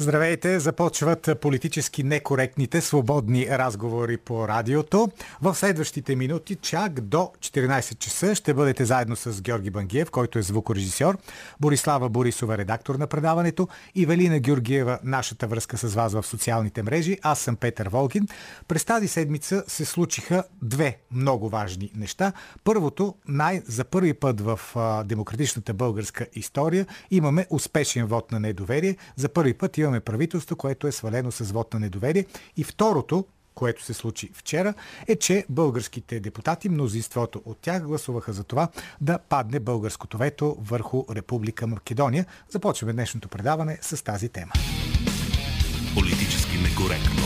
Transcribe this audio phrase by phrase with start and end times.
[0.00, 0.60] Здравейте!
[0.60, 5.08] Започват политически некоректните свободни разговори по радиото.
[5.42, 10.42] В следващите минути, чак до 14 часа, ще бъдете заедно с Георги Бангиев, който е
[10.42, 11.18] звукорежисьор,
[11.60, 17.18] Борислава Борисова, редактор на предаването, и Велина Георгиева, нашата връзка с вас в социалните мрежи.
[17.22, 18.28] Аз съм Петър Волгин.
[18.68, 22.32] През тази седмица се случиха две много важни неща.
[22.64, 24.60] Първото, най- за първи път в
[25.04, 28.96] демократичната българска история имаме успешен вод на недоверие.
[29.16, 32.26] За първи път имаме имаме правителство, което е свалено с вод на недоверие.
[32.56, 34.74] И второто, което се случи вчера,
[35.08, 38.68] е, че българските депутати, мнозинството от тях гласуваха за това
[39.00, 42.26] да падне българското вето върху Република Македония.
[42.50, 44.52] Започваме днешното предаване с тази тема.
[45.94, 47.22] Политически некоректно.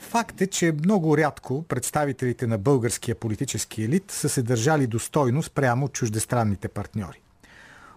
[0.00, 5.88] Факт е, че много рядко представителите на българския политически елит са се държали достойно спрямо
[5.88, 7.20] чуждестранните партньори.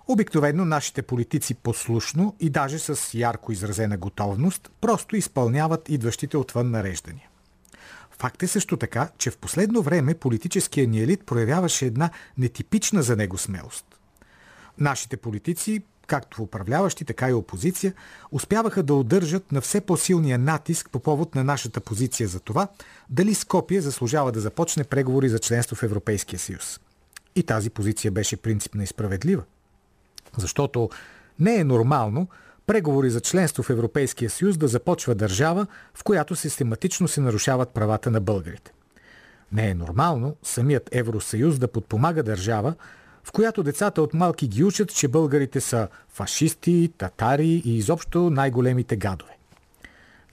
[0.08, 7.30] Обикновено нашите политици послушно и даже с ярко изразена готовност просто изпълняват идващите отвън нареждания.
[8.12, 13.16] Факт е също така, че в последно време политическия ни елит проявяваше една нетипична за
[13.16, 13.86] него смелост.
[14.78, 17.94] Нашите политици, както управляващи, така и опозиция,
[18.32, 22.68] успяваха да удържат на все по-силния натиск по повод на нашата позиция за това,
[23.10, 26.80] дали Скопия заслужава да започне преговори за членство в Европейския съюз.
[27.36, 29.44] И тази позиция беше принципна и справедлива.
[30.38, 30.90] Защото
[31.40, 32.28] не е нормално
[32.68, 38.12] преговори за членство в Европейския съюз да започва държава, в която систематично се нарушават правата
[38.12, 38.74] на българите.
[39.52, 42.76] Не е нормално самият Евросъюз да подпомага държава,
[43.24, 48.96] в която децата от малки ги учат, че българите са фашисти, татари и изобщо най-големите
[48.96, 49.38] гадове.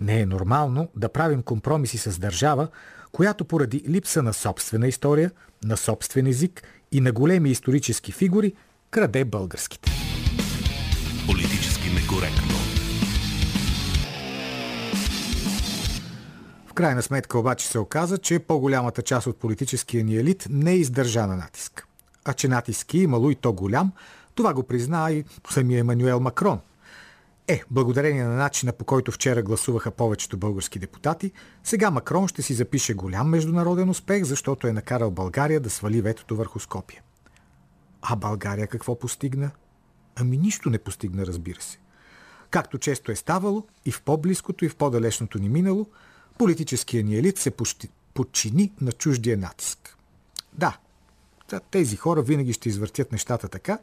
[0.01, 2.69] Не е нормално да правим компромиси с държава,
[3.13, 5.31] която поради липса на собствена история,
[5.65, 6.63] на собствен език
[6.93, 8.55] и на големи исторически фигури
[8.91, 9.91] краде българските.
[11.27, 12.55] Политически некоректно.
[16.67, 20.77] В крайна сметка обаче се оказа, че по-голямата част от политическия ни елит не е
[20.77, 21.87] издържа на натиск.
[22.25, 23.93] А че натиски имало и то голям,
[24.35, 26.61] това го призна и самия Емануел Макрон.
[27.49, 31.33] Е, благодарение на начина по който вчера гласуваха повечето български депутати,
[31.65, 36.37] сега Макрон ще си запише голям международен успех, защото е накарал България да свали ветото
[36.37, 37.03] върху Скопия.
[38.03, 39.51] А България какво постигна?
[40.17, 41.79] Ами нищо не постигна, разбира се.
[42.51, 45.87] Както често е ставало, и в по-близкото, и в по-далечното ни минало,
[46.39, 47.53] политическия ни елит се
[48.15, 49.97] подчини на чуждия натиск.
[50.53, 50.79] Да,
[51.71, 53.79] тези хора винаги ще извъртят нещата така,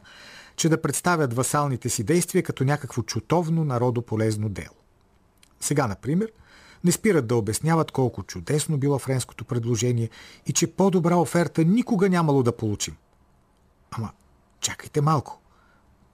[0.56, 4.74] че да представят васалните си действия като някакво чутовно народополезно дело.
[5.60, 6.32] Сега, например,
[6.84, 10.10] не спират да обясняват колко чудесно било френското предложение
[10.46, 12.96] и че по-добра оферта никога нямало да получим–
[13.90, 14.10] Ама,
[14.60, 15.40] чакайте малко.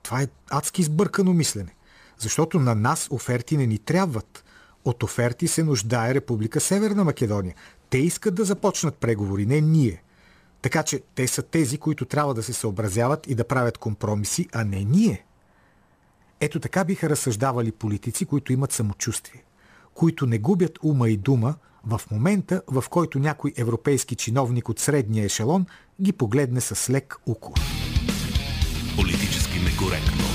[0.03, 1.75] Това е адски сбъркано мислене.
[2.17, 4.43] Защото на нас оферти не ни трябват.
[4.85, 7.55] От оферти се нуждае Република Северна Македония.
[7.89, 10.03] Те искат да започнат преговори, не ние.
[10.61, 14.63] Така че те са тези, които трябва да се съобразяват и да правят компромиси, а
[14.63, 15.25] не ние.
[16.39, 19.43] Ето така биха разсъждавали политици, които имат самочувствие,
[19.93, 21.55] които не губят ума и дума
[21.87, 25.65] в момента, в който някой европейски чиновник от средния ешелон
[26.01, 27.59] ги погледне с лек укор.
[28.95, 30.25] Политически некоректно.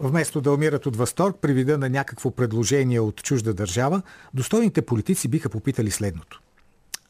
[0.00, 4.02] Вместо да умират от възторг при вида на някакво предложение от чужда държава,
[4.34, 6.40] достойните политици биха попитали следното.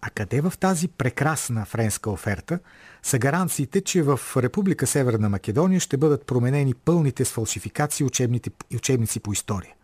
[0.01, 2.59] А къде в тази прекрасна френска оферта
[3.03, 8.07] са гаранциите, че в Република Северна Македония ще бъдат променени пълните с фалшификации
[8.75, 9.75] учебници по история?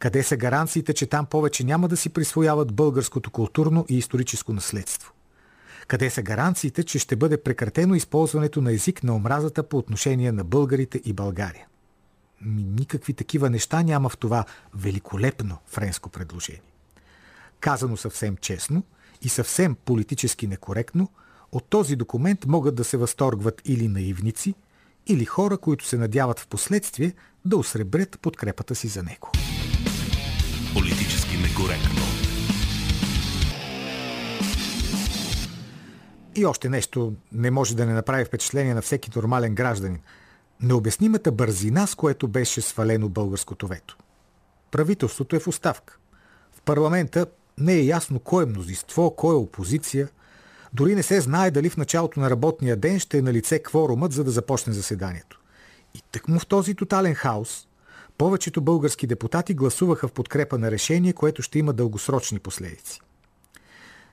[0.00, 5.12] Къде са гаранциите, че там повече няма да си присвояват българското културно и историческо наследство?
[5.86, 10.44] Къде са гаранциите, че ще бъде прекратено използването на език на омразата по отношение на
[10.44, 11.66] българите и България?
[12.78, 16.62] Никакви такива неща няма в това великолепно френско предложение.
[17.60, 18.82] Казано съвсем честно
[19.22, 21.08] и съвсем политически некоректно,
[21.52, 24.54] от този документ могат да се възторгват или наивници,
[25.06, 27.14] или хора, които се надяват в последствие
[27.44, 29.30] да осребрят подкрепата си за него.
[30.74, 32.02] Политически некоректно.
[36.36, 40.00] И още нещо не може да не направи впечатление на всеки нормален гражданин.
[40.60, 43.96] Необяснимата бързина, с което беше свалено българското вето.
[44.70, 45.98] Правителството е в оставка.
[46.52, 47.26] В парламента
[47.58, 50.08] не е ясно кой е мнозинство, кой е опозиция.
[50.72, 54.12] Дори не се знае дали в началото на работния ден ще е на лице кворумът,
[54.12, 55.40] за да започне заседанието.
[55.94, 57.66] И тъкмо в този тотален хаос,
[58.20, 63.00] повечето български депутати гласуваха в подкрепа на решение, което ще има дългосрочни последици.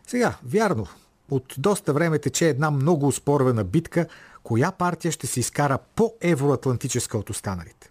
[0.07, 0.88] Сега, вярно,
[1.31, 4.07] от доста време тече една много успорвана битка,
[4.44, 7.89] коя партия ще се изкара по-евроатлантическа от останалите.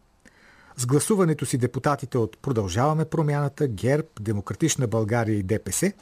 [0.77, 5.93] С гласуването си депутатите от Продължаваме промяната, ГЕРБ, Демократична България и ДПС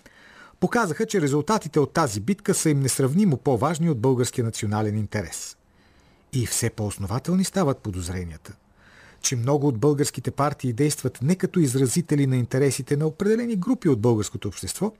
[0.61, 5.57] показаха, че резултатите от тази битка са им несравнимо по-важни от българския национален интерес.
[6.33, 8.53] И все по-основателни стават подозренията,
[9.25, 14.01] че много от българските партии действат не като изразители на интересите на определени групи от
[14.01, 14.93] българското общество,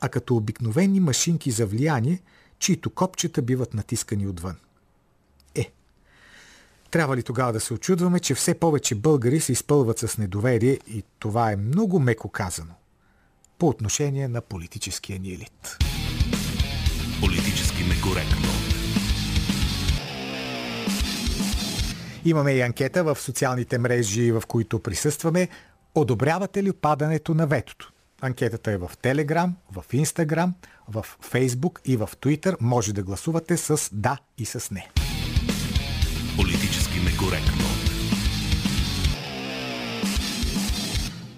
[0.00, 2.20] а като обикновени машинки за влияние,
[2.58, 4.56] чието копчета биват натискани отвън.
[5.54, 5.72] Е,
[6.90, 11.04] трябва ли тогава да се очудваме, че все повече българи се изпълват с недоверие и
[11.18, 12.74] това е много меко казано
[13.58, 15.78] по отношение на политическия ни елит?
[17.20, 18.48] Политически некоректно.
[22.24, 25.48] Имаме и анкета в социалните мрежи, в които присъстваме.
[25.94, 27.92] Одобрявате ли падането на ветото?
[28.20, 30.54] Анкетата е в Телеграм, в Инстаграм,
[30.88, 32.56] в Фейсбук и в Твитър.
[32.60, 34.88] Може да гласувате с да и с не.
[36.36, 37.81] Политически некоректно.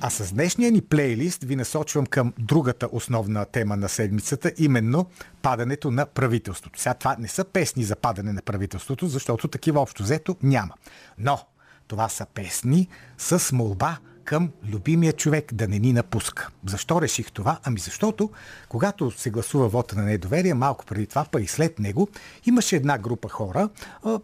[0.07, 5.07] А с днешния ни плейлист ви насочвам към другата основна тема на седмицата, именно
[5.43, 6.81] падането на правителството.
[6.81, 10.75] Сега това не са песни за падане на правителството, защото такива общо взето няма.
[11.19, 11.39] Но
[11.87, 16.49] това са песни с молба към любимия човек да не ни напуска.
[16.67, 17.59] Защо реших това?
[17.65, 18.31] Ами защото,
[18.69, 22.09] когато се гласува вота на недоверие, малко преди това, па и след него,
[22.47, 23.69] имаше една група хора,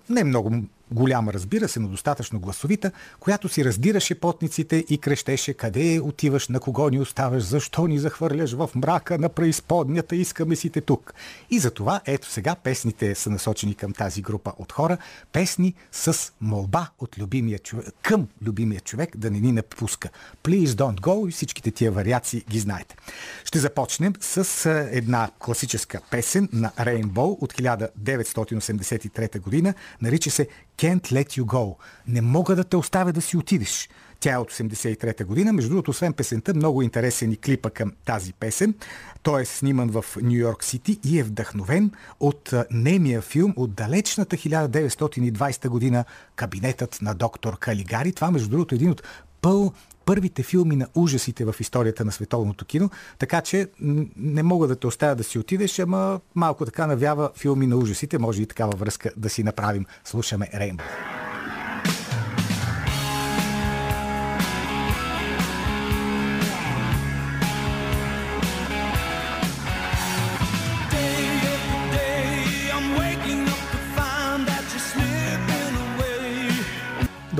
[0.08, 0.62] не много
[0.92, 2.90] голяма, разбира се, но достатъчно гласовита,
[3.20, 8.52] която си раздираше потниците и крещеше къде отиваш, на кого ни оставаш, защо ни захвърляш
[8.52, 11.14] в мрака на преизподнята, искаме си те тук.
[11.50, 14.98] И за това, ето сега, песните са насочени към тази група от хора,
[15.32, 20.08] песни с молба от любимия човек, към любимия човек да не ни напуска.
[20.44, 22.96] Please don't go и всичките тия вариации ги знаете.
[23.44, 30.48] Ще започнем с една класическа песен на Rainbow от 1983 година, нарича се
[30.80, 31.76] Can't Let You Go.
[32.08, 33.88] Не мога да те оставя да си отидеш.
[34.20, 35.52] Тя е от 83-та година.
[35.52, 38.74] Между другото, освен песента, много интересен и клипа към тази песен.
[39.22, 41.90] Той е сниман в Нью Йорк Сити и е вдъхновен
[42.20, 46.04] от немия филм от далечната 1920 година
[46.36, 48.12] Кабинетът на доктор Калигари.
[48.12, 49.02] Това, между другото, е един от
[49.40, 49.72] пъл
[50.04, 53.68] първите филми на ужасите в историята на световното кино, така че
[54.16, 58.18] не мога да те оставя да си отидеш, ама малко така навява филми на ужасите,
[58.18, 59.86] може и такава връзка да си направим.
[60.04, 60.84] Слушаме Рейнбо.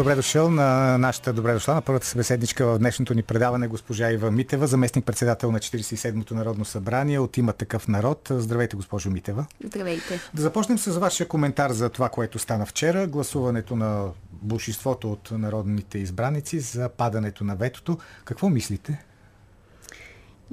[0.01, 4.31] Добре дошъл на нашата добре дошла на първата събеседничка в днешното ни предаване госпожа Ива
[4.31, 8.29] Митева, заместник председател на 47-то Народно събрание от има такъв народ.
[8.31, 9.47] Здравейте, госпожо Митева.
[9.65, 10.21] Здравейте.
[10.35, 13.07] Да започнем с вашия коментар за това, което стана вчера.
[13.07, 17.99] Гласуването на большинството от народните избраници за падането на ветото.
[18.25, 19.05] Какво мислите?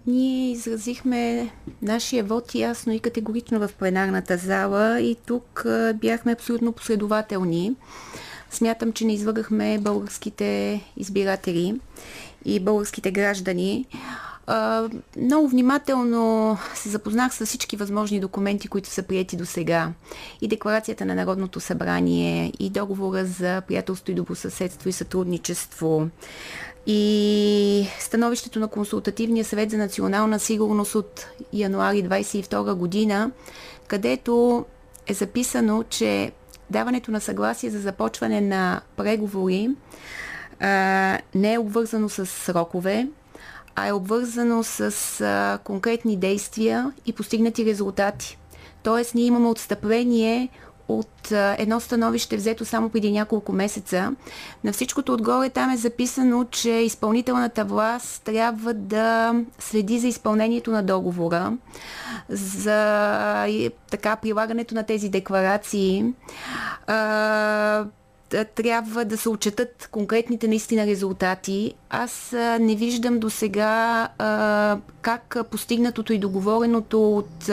[0.07, 1.51] Ние изразихме
[1.81, 7.75] нашия вод ясно и категорично в пленарната зала и тук бяхме абсолютно последователни.
[8.51, 11.79] Смятам, че не излъгахме българските избиратели
[12.45, 13.85] и българските граждани.
[15.17, 19.91] Много внимателно се запознах с всички възможни документи, които са прияти до сега.
[20.41, 26.07] И декларацията на Народното събрание, и договора за приятелство и добросъседство и сътрудничество,
[26.85, 33.31] и становището на Консултативния съвет за национална сигурност от януари 22 година,
[33.87, 34.65] където
[35.07, 36.31] е записано, че
[36.69, 39.69] даването на съгласие за започване на преговори
[40.59, 43.07] а, не е обвързано с срокове,
[43.75, 44.81] а е обвързано с
[45.21, 48.37] а, конкретни действия и постигнати резултати.
[48.83, 50.49] Тоест, ние имаме отстъпление
[50.87, 54.11] от едно становище взето само преди няколко месеца.
[54.63, 60.83] На всичкото отгоре там е записано, че изпълнителната власт трябва да следи за изпълнението на
[60.83, 61.53] договора,
[62.29, 66.05] за така прилагането на тези декларации.
[68.55, 71.73] Трябва да се отчетат конкретните наистина резултати.
[71.89, 74.07] Аз не виждам до сега
[75.01, 77.49] как постигнатото и договореното от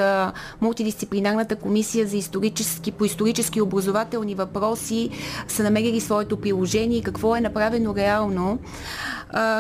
[0.61, 5.11] мултидисциплинарната комисия за исторически, по исторически образователни въпроси
[5.49, 8.59] са намерили своето приложение и какво е направено реално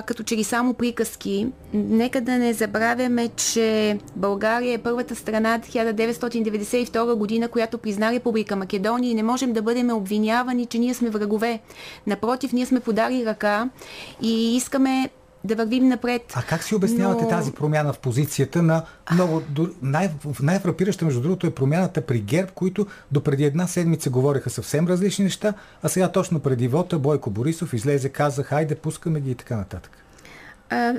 [0.06, 1.46] като че ли само приказки.
[1.72, 9.10] Нека да не забравяме, че България е първата страна 1992 година, която призна Република Македония
[9.10, 11.60] и не можем да бъдем обвинявани, че ние сме врагове.
[12.06, 13.68] Напротив, ние сме подали ръка
[14.22, 15.10] и искаме
[15.44, 16.32] да вървим напред.
[16.34, 17.28] А как си обяснявате Но...
[17.28, 19.42] тази промяна в позицията на много...
[19.82, 20.10] Най-
[20.42, 25.24] най-фрапираща, между другото, е промяната при ГЕРБ, които до преди една седмица говореха съвсем различни
[25.24, 29.56] неща, а сега точно преди вота Бойко Борисов излезе, каза, хайде, пускаме ги и така
[29.56, 29.98] нататък.
[30.70, 30.94] А,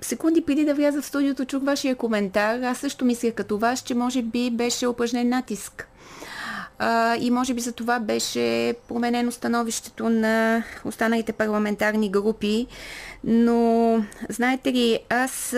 [0.00, 2.60] секунди преди да вляза в студиото, чух вашия коментар.
[2.60, 5.88] Аз също мисля като вас, че може би беше упражнен натиск
[6.78, 12.66] а, и може би за това беше променено становището на останалите парламентарни групи.
[13.24, 15.54] Но, знаете ли, аз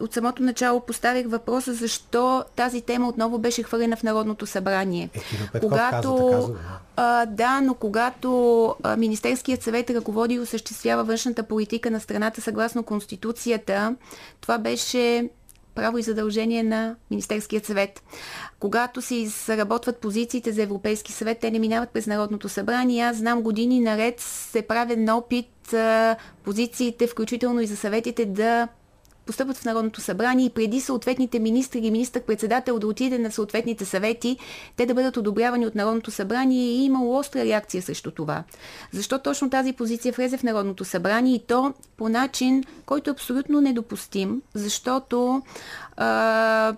[0.00, 5.08] от самото начало поставих въпроса защо тази тема отново беше хвърлена в Народното събрание.
[5.54, 6.52] Е, когато, каза.
[6.96, 12.82] А, да, но когато а, Министерският съвет ръководи и осъществява външната политика на страната съгласно
[12.82, 13.94] Конституцията,
[14.40, 15.28] това беше
[15.76, 18.02] право и задължение на Министерският съвет.
[18.60, 23.02] Когато се изработват позициите за Европейски съвет, те не минават през Народното събрание.
[23.02, 25.74] Аз знам години наред се правен опит
[26.44, 28.68] позициите, включително и за съветите, да
[29.26, 34.38] постъпват в Народното събрание и преди съответните министри или министър-председател да отиде на съответните съвети,
[34.76, 38.44] те да бъдат одобрявани от Народното събрание и е имало остра реакция срещу това.
[38.92, 43.60] Защо точно тази позиция влезе в Народното събрание и то по начин, който е абсолютно
[43.60, 45.42] недопустим, защото
[45.96, 46.76] а,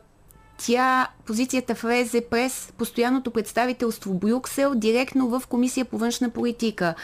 [0.58, 6.94] тя, позицията влезе през постоянното представителство Брюксел, директно в Комисия по външна политика.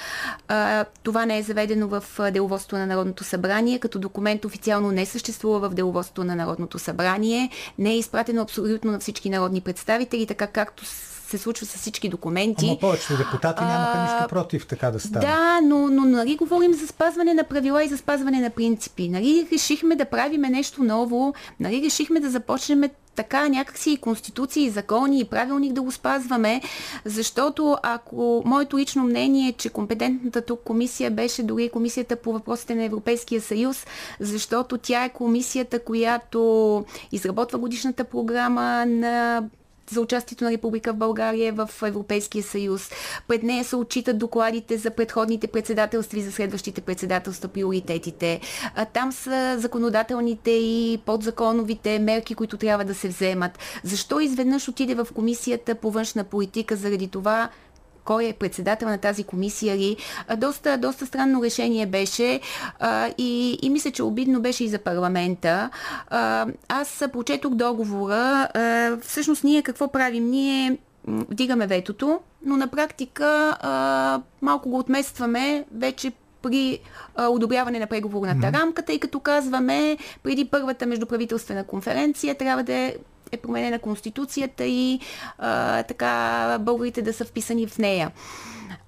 [0.49, 5.69] А, това не е заведено в деловодството на Народното събрание, като документ официално не съществува
[5.69, 10.85] в деловодството на Народното събрание, не е изпратено абсолютно на всички народни представители, така както
[11.29, 12.67] се случва с всички документи.
[12.67, 15.27] Ама повечето депутати нямаха нищо против така да стане.
[15.27, 19.09] Да, но, но нали говорим за спазване на правила и за спазване на принципи.
[19.09, 22.83] Нали решихме да правиме нещо ново, нали решихме да започнем
[23.15, 26.63] така някакси и конституции, и закони, и правилник да го спазваме,
[27.05, 32.75] защото ако моето лично мнение е, че компетентната тук комисия беше дори комисията по въпросите
[32.75, 33.87] на Европейския съюз,
[34.21, 39.43] защото тя е комисията, която изработва годишната програма на
[39.91, 42.91] за участието на Република в България в Европейския съюз.
[43.29, 48.41] Пред нея се отчитат докладите за предходните председателства и за следващите председателства, приоритетите.
[48.93, 53.59] Там са законодателните и подзаконовите мерки, които трябва да се вземат.
[53.83, 57.49] Защо изведнъж отиде в комисията по външна политика заради това,
[58.05, 59.97] кой е председател на тази комисия ли.
[60.37, 62.41] Доста, доста странно решение беше
[63.19, 65.71] и, и мисля, че обидно беше и за парламента.
[66.09, 68.49] А, аз прочетох договора.
[69.03, 70.31] Всъщност ние какво правим?
[70.31, 76.79] Ние вдигаме ветото, но на практика а, малко го отместваме вече при
[77.17, 78.61] а, одобряване на преговорната mm-hmm.
[78.61, 82.95] рамка, тъй като казваме преди първата междуправителствена конференция трябва да е
[83.33, 85.01] е променена Конституцията и
[85.39, 88.11] а, така българите да са вписани в нея.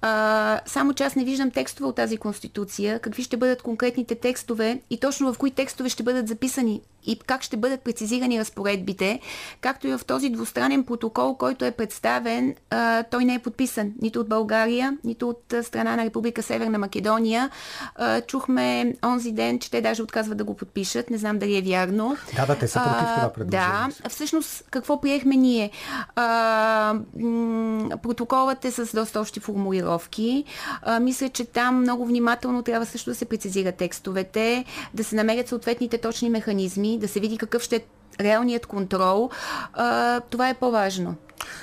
[0.01, 4.81] А, само че аз не виждам текстове от тази конституция, какви ще бъдат конкретните текстове
[4.89, 9.19] и точно в кои текстове ще бъдат записани и как ще бъдат прецизирани разпоредбите,
[9.61, 14.19] както и в този двустранен протокол, който е представен, а, той не е подписан нито
[14.19, 17.49] от България, нито от страна на Република Северна Македония.
[17.95, 21.09] А, чухме онзи ден, че те даже отказват да го подпишат.
[21.09, 22.17] Не знам дали е вярно.
[22.35, 23.93] Да, да, те са против това предложение.
[24.03, 25.71] Да, всъщност какво приехме ние?
[26.15, 29.39] А, м- протоколът е с доста още
[29.77, 30.43] формулировки.
[30.81, 35.47] А, мисля, че там много внимателно трябва също да се прецизират текстовете, да се намерят
[35.47, 37.81] съответните точни механизми, да се види какъв ще е
[38.19, 39.29] реалният контрол,
[39.73, 41.15] а, това е по-важно.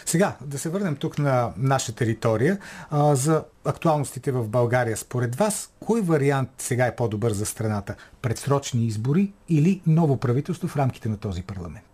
[0.07, 2.59] Сега, да се върнем тук на наша територия.
[2.91, 7.95] А, за актуалностите в България, според вас, кой вариант сега е по-добър за страната?
[8.23, 11.94] Предсрочни избори или ново правителство в рамките на този парламент?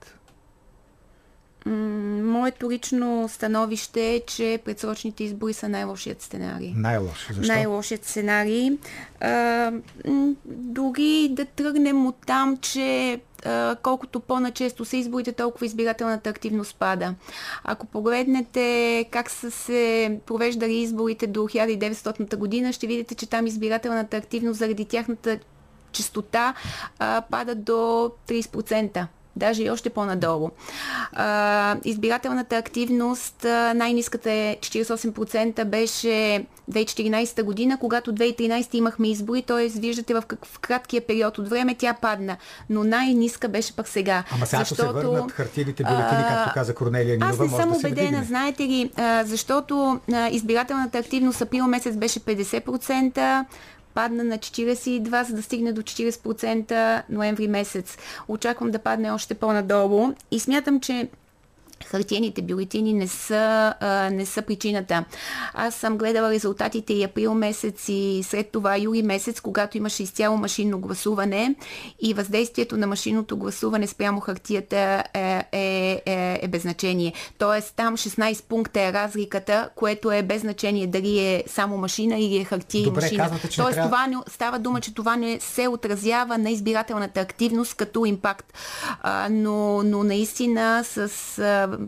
[1.67, 6.73] Моето лично становище е, че предсрочните избори са най-лошият сценарий.
[6.77, 7.29] Най-лош.
[7.33, 7.53] Защо?
[7.53, 8.71] Най-лошият сценарий.
[9.21, 9.73] А,
[10.47, 13.21] дори да тръгнем от там, че
[13.83, 17.15] колкото по-начесто са изборите, толкова избирателната активност пада.
[17.65, 24.17] Ако погледнете как са се провеждали изборите до 1900 година, ще видите, че там избирателната
[24.17, 25.39] активност заради тяхната
[25.93, 26.55] частота
[27.31, 27.73] пада до
[28.29, 29.07] 30%.
[29.41, 30.51] Даже и още по-надолу.
[31.13, 33.45] А, избирателната активност,
[33.75, 39.69] най-низката е 48% беше 2014 година, когато 2013 имахме избори, т.е.
[39.69, 42.37] виждате в, в краткия период от време тя падна,
[42.71, 44.25] но най-ниска беше пък сега.
[44.35, 47.77] Ама сега защото, се върнат хартиените бюлетини, както каза Корнелия Нинова, Аз не съм да
[47.77, 53.45] убедена, знаете ли, а, защото а, избирателната активност април месец беше 50%,
[53.95, 57.99] падна на 42, за да стигне до 40% ноември месец.
[58.29, 61.09] Очаквам да падне още по-надолу и смятам, че
[61.91, 65.05] хартиените бюлетини не са, а, не са причината.
[65.55, 70.37] Аз съм гледала резултатите и април месец и след това юли месец, когато имаше изцяло
[70.37, 71.55] машинно гласуване
[72.01, 77.13] и въздействието на машинното гласуване спрямо хартията е, е, е, е без значение.
[77.39, 82.37] Тоест там 16 пункта е разликата, което е без значение дали е само машина или
[82.37, 83.23] е хартия Добре, и машина.
[83.25, 83.91] Казвате, че Тоест трябва...
[83.91, 88.53] това не, става дума, че това не се отразява на избирателната активност като импакт.
[89.03, 90.99] А, но, но наистина с
[91.39, 91.80] а,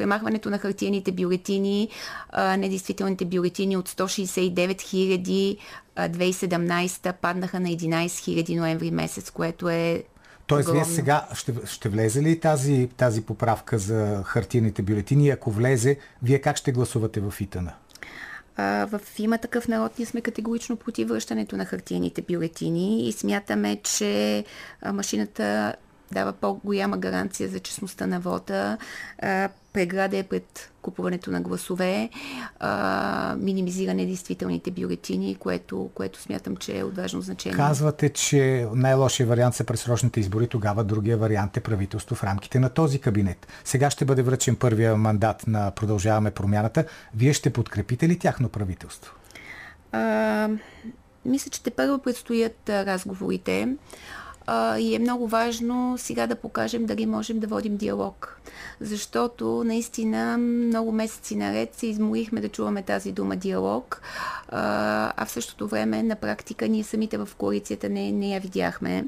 [0.00, 1.88] премахването на хартиените бюлетини,
[2.38, 5.56] недействителните бюлетини от 169 хиляди
[5.98, 10.04] 2017 паднаха на 11 хиляди ноември месец, което е
[10.46, 15.30] Тоест, вие сега ще, ще влезе ли тази, тази поправка за хартиените бюлетини?
[15.30, 17.72] Ако влезе, вие как ще гласувате в ИТАНА?
[18.86, 24.44] в има такъв народ ние сме категорично против връщането на хартиените бюлетини и смятаме, че
[24.92, 25.74] машината
[26.12, 28.78] дава по-голяма гаранция за честността на вода,
[29.72, 32.10] преграда е пред купуването на гласове,
[32.60, 37.56] а, минимизиране действителните бюлетини, което, което смятам, че е от важно значение.
[37.56, 42.68] Казвате, че най-лошия вариант са пресрочните избори, тогава другия вариант е правителство в рамките на
[42.70, 43.46] този кабинет.
[43.64, 46.84] Сега ще бъде връчен първия мандат на Продължаваме промяната.
[47.14, 49.14] Вие ще подкрепите ли тяхно правителство?
[49.92, 50.48] А,
[51.24, 53.68] мисля, че те първо предстоят разговорите
[54.52, 58.40] а, и е много важно сега да покажем дали можем да водим диалог.
[58.80, 64.02] Защото наистина много месеци наред се изморихме да чуваме тази дума диалог,
[64.48, 69.04] а, а в същото време на практика ние самите в коалицията не, не я видяхме.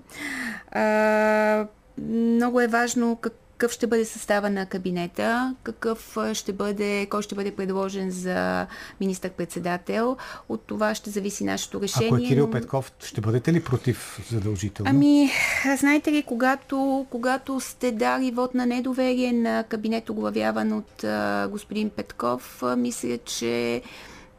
[0.70, 1.66] А,
[1.98, 7.34] много е важно как, какъв ще бъде състава на кабинета, какъв ще бъде, кой ще
[7.34, 8.66] бъде предложен за
[9.00, 10.16] министър-председател.
[10.48, 12.08] От това ще зависи нашето решение.
[12.08, 14.90] Ако е Кирил Петков, ще бъдете ли против задължително?
[14.90, 15.30] Ами,
[15.78, 21.90] знаете ли, когато, когато сте дали вод на недоверие на кабинет, оглавяван от а, господин
[21.90, 23.82] Петков, а, мисля, че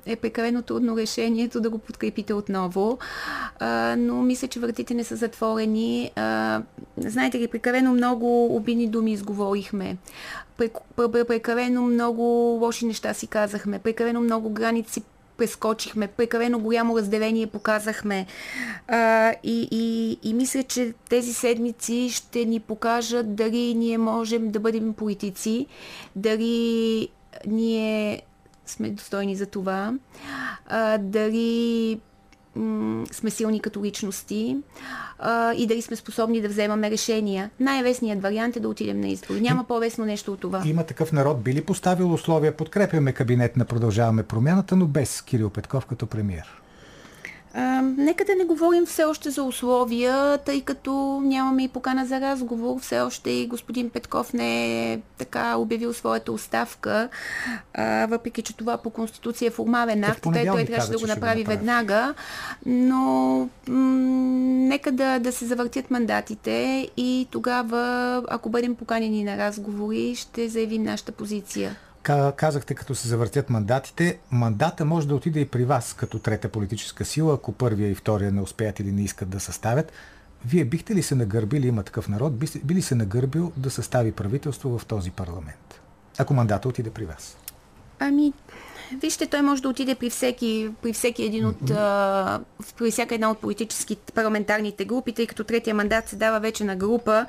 [0.06, 2.98] е прекалено трудно решението да го подкрепите отново,
[3.60, 6.12] а, но мисля, че вратите не са затворени.
[6.16, 6.62] А,
[6.98, 9.98] знаете ли, прекалено много обидни думи изговорихме.
[11.28, 12.24] Прекалено много
[12.62, 13.80] лоши неща си казахме.
[13.80, 15.02] Прекалено много граници
[15.38, 18.26] прескочихме, прекалено голямо разделение показахме.
[18.88, 24.60] А, и, и, и мисля, че тези седмици ще ни покажат дали ние можем да
[24.60, 25.66] бъдем политици,
[26.16, 27.08] дали
[27.48, 28.22] ние
[28.66, 29.94] сме достойни за това,
[30.68, 32.00] а, дали
[32.56, 34.58] м- сме силни като личности
[35.20, 37.50] а, и дали сме способни да вземаме решения.
[37.60, 39.42] Най-лесният вариант е да отидем на избори.
[39.42, 40.62] Няма по-лесно нещо от това.
[40.66, 41.44] Има такъв народ.
[41.44, 42.58] Би ли поставил условия?
[42.58, 46.62] Подкрепяме кабинет на Продължаваме промяната, но без Кирил Петков като премьер.
[47.56, 52.22] А, нека да не говорим все още за условия, тъй като нямаме и покана за
[52.22, 52.80] разговор.
[52.80, 57.10] Все още и господин Петков не е така обявил своята оставка,
[57.74, 60.22] а, въпреки че това по Конституция е формален акт.
[60.24, 62.14] Той, той трябваше да го направи веднага,
[62.66, 63.02] но
[63.68, 63.98] м-
[64.68, 67.84] нека да, да се завъртят мандатите и тогава,
[68.28, 71.76] ако бъдем поканени на разговори, ще заявим нашата позиция
[72.36, 77.06] казахте, като се завъртят мандатите, мандата може да отиде и при вас като трета политическа
[77.06, 79.92] сила, ако първия и втория не успеят или не искат да съставят.
[80.46, 84.80] Вие бихте ли се нагърбили, има такъв народ, би ли се нагърбил да състави правителство
[84.80, 85.82] в този парламент,
[86.18, 87.38] ако мандата отиде при вас?
[88.00, 88.34] Ами,
[88.92, 91.66] Вижте, той може да отиде при всеки, при всеки един от,
[92.78, 96.76] при всяка една от политическите парламентарните групи, тъй като третия мандат се дава вече на
[96.76, 97.26] група.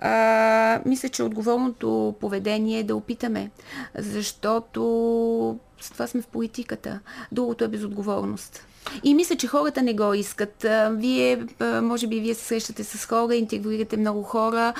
[0.00, 3.50] А, мисля, че отговорното поведение е да опитаме,
[3.98, 4.80] защото
[5.80, 7.00] с това сме в политиката.
[7.32, 8.66] Другото е безотговорност.
[9.02, 10.66] И мисля, че хората не го искат.
[10.90, 11.46] Вие,
[11.82, 14.74] може би, вие се срещате с хора, интегрирате много хора.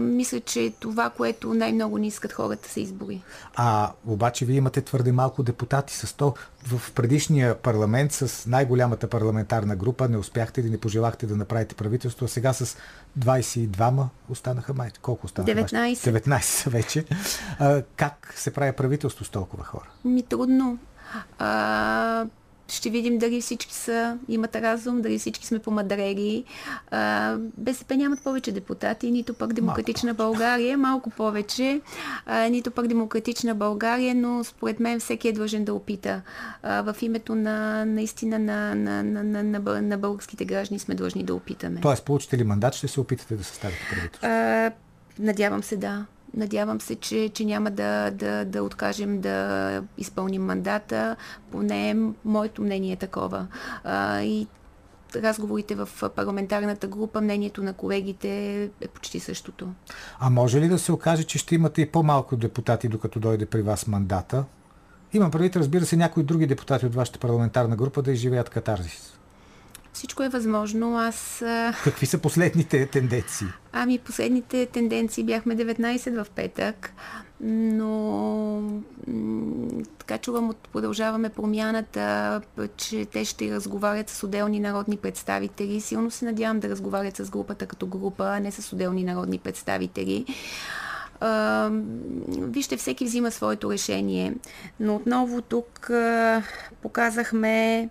[0.00, 3.22] Мисля, че това, което най-много не искат хората, са избори.
[3.54, 6.34] А, обаче, вие имате твърде малко депутати с то.
[6.66, 12.24] В предишния парламент с най-голямата парламентарна група не успяхте или не пожелахте да направите правителство,
[12.24, 12.76] а сега с
[13.18, 14.90] 22-ма останаха май.
[15.02, 15.52] Колко останаха?
[15.52, 15.94] 19.
[15.94, 17.04] 19 вече.
[17.58, 19.88] А, как се прави правителство с толкова хора?
[20.04, 20.78] Ми трудно.
[21.38, 22.26] А,
[22.68, 26.44] ще видим дали всички са, имат разум, дали всички сме помадрели.
[26.90, 30.16] А, БСП нямат повече депутати, нито пък Демократична малко.
[30.16, 31.80] България, малко повече,
[32.26, 36.22] а, нито пък Демократична България, но според мен всеки е длъжен да опита.
[36.62, 41.24] А, в името на наистина на, на, на, на, на, на българските граждани сме длъжни
[41.24, 41.80] да опитаме.
[41.80, 44.28] Тоест, получите ли мандат, ще се опитате да съставите правителство?
[45.18, 46.06] Надявам се да.
[46.36, 51.16] Надявам се, че, че няма да, да, да откажем да изпълним мандата.
[51.50, 53.46] Поне моето мнение е такова.
[53.84, 54.46] А, и
[55.16, 59.68] разговорите в парламентарната група, мнението на колегите е почти същото.
[60.18, 63.62] А може ли да се окаже, че ще имате и по-малко депутати, докато дойде при
[63.62, 64.44] вас мандата?
[65.12, 69.18] Имам предвид, разбира се, някои други депутати от вашата парламентарна група да изживеят катарзис.
[69.96, 70.98] Всичко е възможно.
[70.98, 71.44] Аз...
[71.84, 73.46] Какви са последните тенденции?
[73.72, 76.92] Ами, последните тенденции бяхме 19 в петък,
[77.40, 78.62] но
[79.98, 82.40] така чувам от продължаваме промяната,
[82.76, 85.80] че те ще разговарят с отделни народни представители.
[85.80, 90.26] Силно се надявам да разговарят с групата като група, а не с отделни народни представители.
[92.28, 94.34] Вижте, всеки взима своето решение.
[94.80, 95.90] Но отново тук
[96.82, 97.88] показахме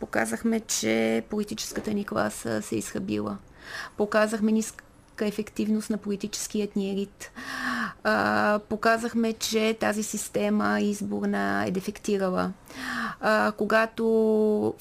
[0.00, 3.36] показахме, че политическата ни класа се е изхабила.
[3.96, 4.84] Показахме ниска
[5.26, 7.32] ефективност на политическият ни елит.
[8.04, 12.52] А, показахме, че тази система изборна е дефектирала.
[13.20, 14.04] А, когато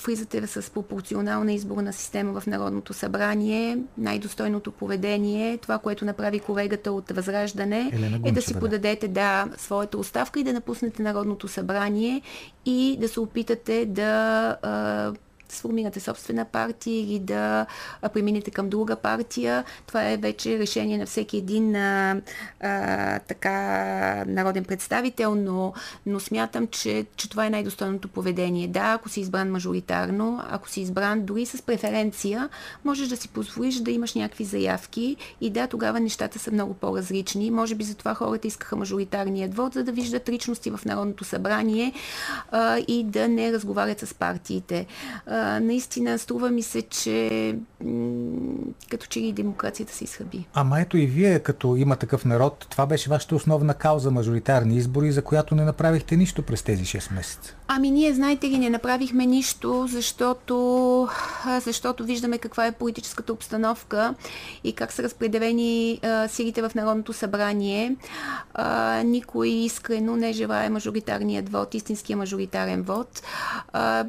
[0.05, 7.11] влизате с пропорционална изборна система в Народното събрание, най-достойното поведение, това, което направи колегата от
[7.11, 7.91] Възраждане,
[8.25, 12.21] е да си подадете да, своята оставка и да напуснете Народното събрание
[12.65, 15.13] и да се опитате да а,
[15.51, 17.65] сформирате собствена партия или да
[18.13, 19.63] преминете към друга партия.
[19.87, 22.21] Това е вече решение на всеки един а,
[22.59, 23.49] а, така
[24.27, 25.73] народен представител, но,
[26.05, 28.67] но смятам, че, че това е най-достойното поведение.
[28.67, 32.49] Да, ако си избран мажоритарно, ако си избран дори с преференция,
[32.85, 37.51] можеш да си позволиш да имаш някакви заявки и да, тогава нещата са много по-различни.
[37.51, 41.93] Може би затова хората искаха мажоритарният вод, за да виждат личности в Народното събрание
[42.51, 44.85] а, и да не разговарят с партиите.
[45.25, 47.55] А, наистина струва ми се, че
[48.89, 50.45] като че и демокрацията се изхъби.
[50.53, 55.11] Ама ето и вие, като има такъв народ, това беше вашата основна кауза мажоритарни избори,
[55.11, 57.55] за която не направихте нищо през тези 6 месеца.
[57.67, 61.07] Ами ние, знаете ли, не направихме нищо, защото,
[61.61, 64.15] защото виждаме каква е политическата обстановка
[64.63, 67.95] и как са разпределени а, силите в Народното събрание.
[68.53, 73.21] А, никой искрено не желая мажоритарният вод, истинския мажоритарен вод.
[73.73, 74.05] А,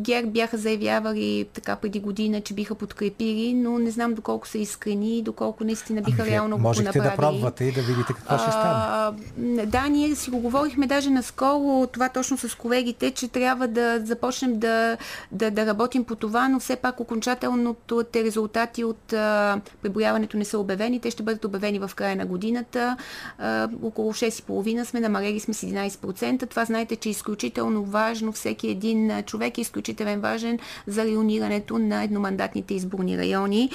[0.00, 5.18] ГЕРБ бяха заявявали така преди година, че биха подкрепили, но не знам доколко са искрени
[5.18, 6.84] и доколко наистина биха ами, реално го направили.
[6.84, 9.66] Можете да пробвате и да видите какво ще стане.
[9.66, 14.58] Да, ние си го говорихме даже наскоро, това точно с колегите, че трябва да започнем
[14.58, 14.96] да,
[15.32, 20.44] да, да работим по това, но все пак окончателното те резултати от а, преброяването не
[20.44, 21.00] са обявени.
[21.00, 22.96] Те ще бъдат обявени в края на годината.
[23.38, 26.50] А, около 6,5 сме, намалели сме с 11%.
[26.50, 28.32] Това знаете, че е изключително важно.
[28.32, 33.70] Всеки един човек е изключително изключителен важен за районирането на едномандатните изборни райони.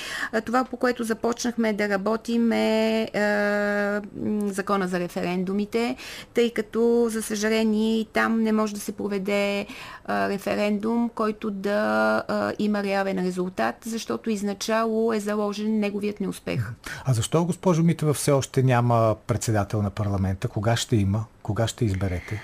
[0.45, 3.99] Това, по което започнахме да работим е, е
[4.45, 5.95] закона за референдумите,
[6.33, 9.65] тъй като, за съжаление, там не може да се проведе е,
[10.07, 16.71] референдум, който да е, има реален резултат, защото изначало е заложен неговият неуспех.
[17.05, 20.47] А защо, госпожо Митева, все още няма председател на парламента?
[20.47, 21.25] Кога ще има?
[21.43, 22.41] Кога ще изберете?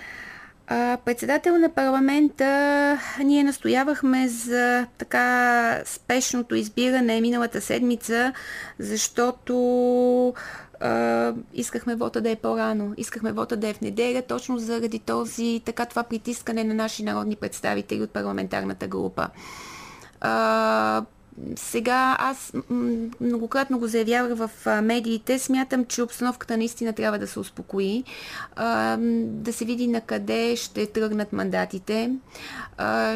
[1.06, 8.34] Председател на парламента ние настоявахме за така спешното избиране миналата седмица,
[8.80, 10.34] защото
[10.80, 12.94] а, искахме вота да е по-рано.
[12.98, 17.36] Искахме вота да е в неделя, точно заради този, така това притискане на наши народни
[17.36, 19.28] представители от парламентарната група.
[20.22, 21.06] А,
[21.56, 22.54] сега аз
[23.22, 24.50] многократно го заявявах в
[24.82, 25.40] медиите.
[25.40, 28.04] Смятам, че обстановката наистина трябва да се успокои,
[29.18, 32.12] да се види на къде ще тръгнат мандатите,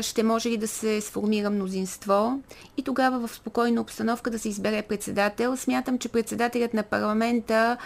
[0.02, 2.42] ще може ли да се сформира мнозинство
[2.78, 5.58] и тогава в спокойна обстановка да се избере председател.
[5.58, 7.78] Смятам, че председателят на парламента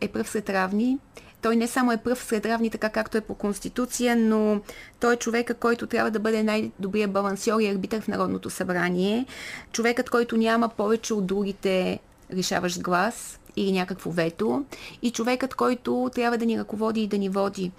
[0.00, 0.98] е пръв сред равни.
[1.46, 4.60] Той не само е пръв сред равни, така както е по Конституция, но
[5.00, 9.26] той е човека, който трябва да бъде най-добрият балансьор и арбитър в Народното събрание.
[9.72, 11.98] Човекът, който няма повече от другите
[12.32, 14.64] решаващ глас, или някакво вето
[15.02, 17.72] и човекът, който трябва да ни ръководи и да ни води.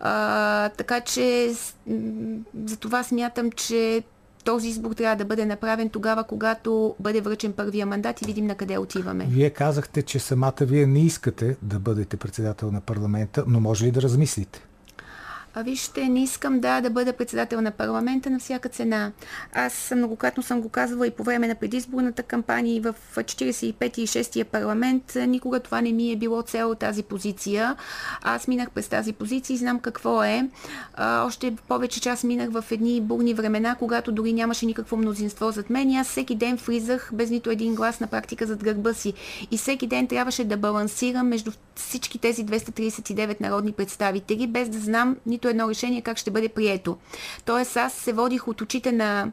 [0.00, 1.54] А, така че
[2.64, 4.02] за това смятам, че
[4.44, 8.54] този избор трябва да бъде направен тогава, когато бъде връчен първия мандат и видим на
[8.54, 9.26] къде отиваме.
[9.30, 13.90] Вие казахте, че самата вие не искате да бъдете председател на парламента, но може ли
[13.90, 14.62] да размислите?
[15.56, 19.12] Вижте, не искам да, да бъда председател на парламента на всяка цена.
[19.52, 24.06] Аз многократно съм го казвала и по време на предизборната кампания и в 45 и
[24.06, 25.16] 6 парламент.
[25.26, 27.76] Никога това не ми е било цел тази позиция.
[28.22, 30.48] Аз минах през тази позиция и знам какво е.
[30.94, 35.70] А, още повече час минах в едни бурни времена, когато дори нямаше никакво мнозинство зад
[35.70, 39.12] мен и аз всеки ден влизах без нито един глас на практика зад гърба си.
[39.50, 45.16] И всеки ден трябваше да балансирам между всички тези 239 народни представители, без да знам
[45.26, 46.96] нито едно решение как ще бъде прието.
[47.44, 49.32] Тоест аз се водих от очите на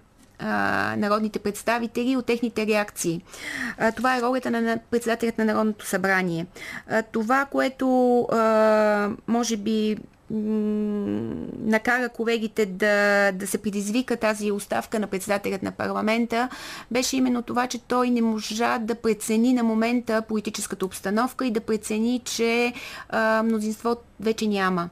[0.98, 3.22] народните представители от техните реакции.
[3.96, 6.46] Това е ролята на председателят на Народното събрание.
[7.12, 7.88] Това, което
[9.28, 9.98] може би
[10.32, 16.50] накара колегите да, да се предизвика тази оставка на председателят на парламента,
[16.92, 21.62] беше именно това, че той не можа да прецени на момента политическата обстановка и да
[21.62, 22.74] прецени, че
[23.10, 24.90] а, мнозинство вече няма.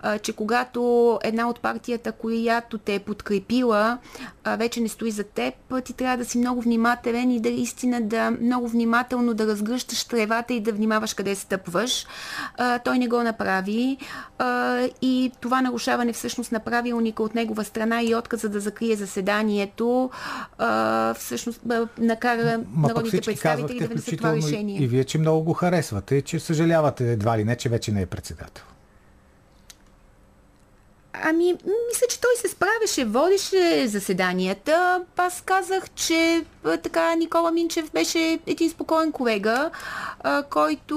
[0.00, 3.98] А, че когато една от партията, която те е подкрепила,
[4.44, 8.00] а, вече не стои за теб, ти трябва да си много внимателен и да истина
[8.00, 12.06] да много внимателно да разгръщаш тревата и да внимаваш къде стъпваш.
[12.56, 13.96] А, той не го направи.
[14.38, 20.10] А, и това нарушаване всъщност на правилника от негова страна и отказа да закрие заседанието
[21.16, 21.60] всъщност
[21.98, 24.82] накара Ма народните представители да внесат това решение.
[24.82, 28.06] И вие, че много го харесвате, че съжалявате едва ли не, че вече не е
[28.06, 28.64] председател.
[31.12, 31.52] Ами,
[31.88, 35.04] мисля, че той се справяше, водеше заседанията.
[35.16, 36.44] Аз казах, че
[36.82, 39.70] така Никола Минчев беше един спокоен колега,
[40.20, 40.96] а, който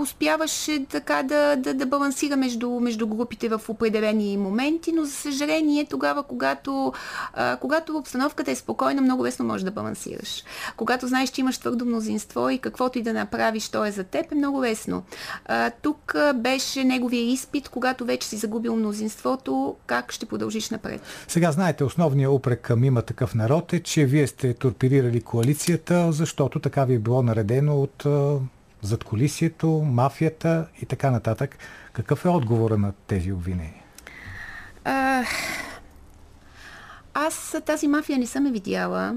[0.00, 5.86] успяваше така да, да, да балансира между, между групите в определени моменти, но за съжаление
[5.90, 6.92] тогава, когато,
[7.34, 10.44] а, когато обстановката е спокойна, много лесно можеш да балансираш.
[10.76, 14.32] Когато знаеш, че имаш твърдо мнозинство и каквото и да направиш, то е за теб,
[14.32, 15.02] е много лесно.
[15.46, 19.47] А, тук беше неговия изпит, когато вече си загубил мнозинството,
[19.86, 21.02] как ще продължиш напред.
[21.28, 26.58] Сега знаете, основният упрек към има такъв народ е, че вие сте торпедирали коалицията, защото
[26.60, 28.06] така ви е било наредено от
[28.82, 31.58] задколисието, мафията и така нататък.
[31.92, 33.82] Какъв е отговора на тези обвинения?
[34.84, 35.24] А,
[37.14, 39.16] аз тази мафия не съм е видяла.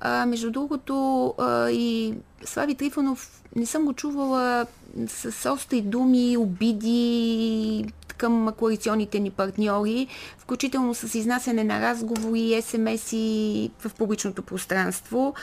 [0.00, 4.66] А, между другото, а, и Слави Трифонов не съм го чувала
[5.06, 7.84] с остри думи, обиди
[8.20, 10.06] към коалиционните ни партньори,
[10.38, 15.34] включително с изнасяне на разговори, СМС-и в публичното пространство.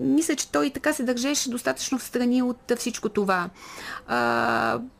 [0.00, 3.50] Мисля, че той така се държеше достатъчно в страни от всичко това.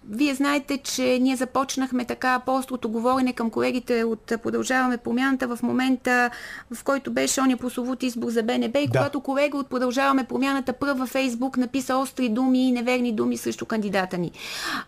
[0.09, 6.31] Вие знаете, че ние започнахме така по-острото говорене към колегите от Продължаваме промяната в момента,
[6.75, 8.99] в който беше оня прословут избор за БНБ и да.
[8.99, 13.67] когато колега от Продължаваме промяната пръв във Фейсбук написа остри думи и неверни думи срещу
[13.67, 14.33] кандидата ни.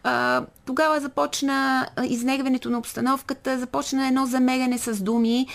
[0.03, 1.54] А, тогава започна
[2.09, 5.47] изнервенето на обстановката, започна едно замеряне с думи.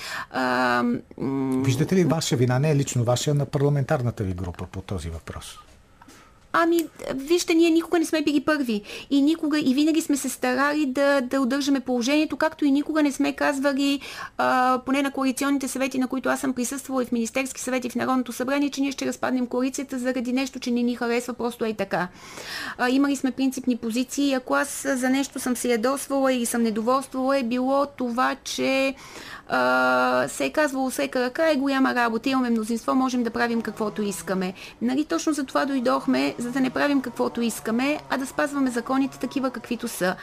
[1.66, 5.60] Виждате ли ваша вина, не е лично ваша, на парламентарната ви група по този въпрос?
[6.54, 6.86] Ами,
[7.16, 8.82] вижте, ние никога не сме били първи.
[9.10, 13.12] И никога, и винаги сме се старали да, да удържаме положението, както и никога не
[13.12, 14.02] сме казвали,
[14.38, 17.90] а, поне на коалиционните съвети, на които аз съм присъствала и в Министерски съвети и
[17.90, 21.66] в Народното събрание, че ние ще разпаднем коалицията заради нещо, че не ни харесва, просто
[21.66, 22.08] е така.
[22.78, 24.34] А, имали сме принципни позиции.
[24.34, 28.96] Ако аз за нещо съм се ядосвала или съм недоволствала, е било това, че
[29.50, 34.02] а, се е казвало всека ръка е голяма работа, имаме мнозинство, можем да правим каквото
[34.02, 34.54] искаме.
[34.82, 39.20] Нали, точно за това дойдохме, за да не правим каквото искаме, а да спазваме законите
[39.20, 40.16] такива каквито са.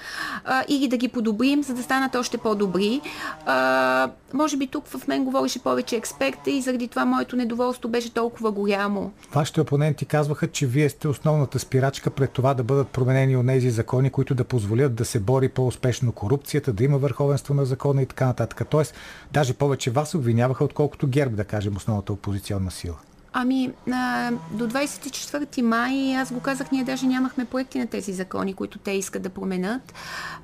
[0.44, 3.00] А, или да ги подобрим, за да станат още по-добри.
[3.46, 8.14] А, може би тук в мен говореше повече експерта и заради това моето недоволство беше
[8.14, 9.12] толкова голямо.
[9.34, 13.70] Вашите опоненти казваха, че вие сте основната спирачка пред това да бъдат променени от тези
[13.70, 18.06] закони, които да позволят да се бори по-успешно корупцията, да има върховенство на закона и
[18.06, 18.62] така нататък.
[18.70, 18.94] Тоест,
[19.32, 22.96] даже повече вас обвиняваха, отколкото ГЕРБ, да кажем, основната опозиционна сила.
[23.38, 28.54] Ами, а, до 24 май, аз го казах, ние даже нямахме проекти на тези закони,
[28.54, 29.94] които те искат да променят.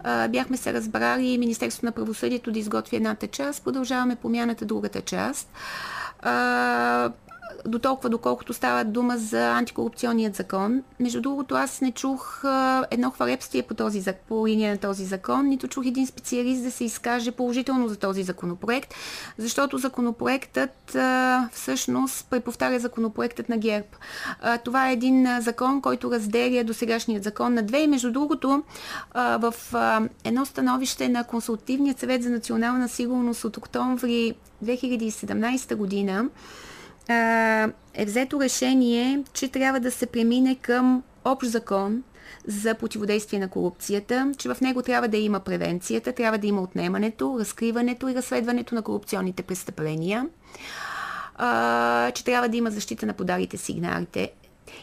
[0.03, 5.49] А, бяхме се разбрали Министерството на правосъдието да изготви едната част, продължаваме промяната другата част.
[6.23, 7.11] А,
[7.67, 10.83] до толкова, доколкото става дума за антикорупционният закон.
[11.01, 12.45] Между другото, аз не чух
[12.91, 16.85] едно хвалебствие по, този, по линия на този закон, нито чух един специалист да се
[16.85, 18.95] изкаже положително за този законопроект,
[19.39, 20.97] защото законопроектът
[21.53, 23.87] всъщност преповтаря законопроектът на ГЕРБ.
[24.65, 28.63] Това е един закон, който разделя до сегашният закон на две и между другото
[29.15, 29.55] в
[30.25, 34.35] едно становище на Консултативният съвет за национална сигурност от октомври
[34.65, 36.29] 2017 година
[37.95, 42.03] е взето решение, че трябва да се премине към общ закон,
[42.47, 47.37] за противодействие на корупцията, че в него трябва да има превенцията, трябва да има отнемането,
[47.41, 50.27] разкриването и разследването на корупционните престъпления,
[51.37, 54.33] а, че трябва да има защита на подарите сигналите.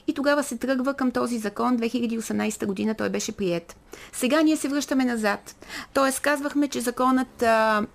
[0.07, 1.77] И тогава се тръгва към този закон.
[1.77, 3.75] 2018 година той беше прият.
[4.13, 5.55] Сега ние се връщаме назад.
[5.93, 7.85] Тоест казвахме, че законът, а,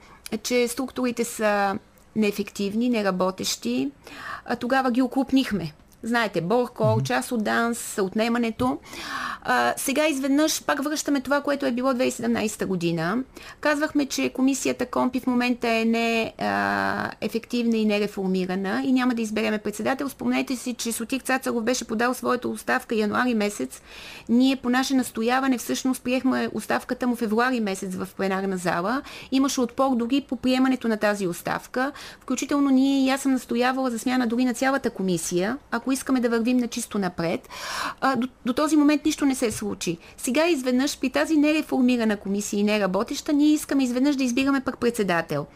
[0.43, 1.79] че структурите са
[2.17, 3.91] неефективни, неработещи.
[4.45, 5.73] А, тогава ги окрупнихме.
[6.05, 7.03] Знаете, Боркол, mm-hmm.
[7.03, 8.79] част от ДАНС, отнемането.
[9.43, 13.19] А, сега изведнъж пак връщаме това, което е било 2017 година.
[13.61, 19.23] Казвахме, че комисията Компи в момента е не а, ефективна и нереформирана и няма да
[19.23, 20.09] избереме председател.
[20.09, 23.83] Спомнете си, че Сотик Цацаров беше подал своята оставка януари месец.
[24.29, 29.03] Ние по наше настояване всъщност приехме оставката му февруари месец в пленарна зала.
[29.33, 31.93] Имаше отпор дори по приемането на тази оставка.
[32.21, 35.59] Включително ние и аз съм настоявала за смяна дори на цялата комисия.
[35.71, 37.49] Ако искаме да вървим на чисто напред.
[38.01, 39.99] А, до, до този момент нищо не се случи.
[40.17, 45.47] Сега изведнъж при тази нереформирана комисия и неработеща, ние искаме изведнъж да избираме пък председател.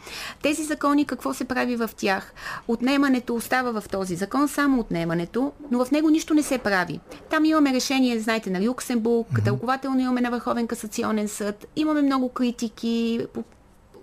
[0.42, 2.34] Тези закони, какво се прави в тях?
[2.68, 7.00] Отнемането остава в този закон, само отнемането, но в него нищо не се прави.
[7.30, 9.44] Там имаме решение, знаете, на Люксембург, mm-hmm.
[9.44, 13.44] тълкователно имаме на Върховен касационен съд, имаме много критики по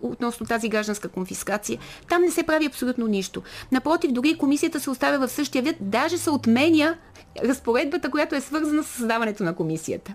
[0.02, 1.80] относно тази гражданска конфискация.
[2.10, 3.42] Там не се прави абсолютно нищо.
[3.72, 6.96] Напротив, дори комисията се оставя в същия вид, даже се отменя
[7.44, 10.14] разпоредбата, която е свързана с създаването на комисията.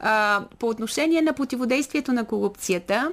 [0.00, 3.12] А, по отношение на противодействието на корупцията,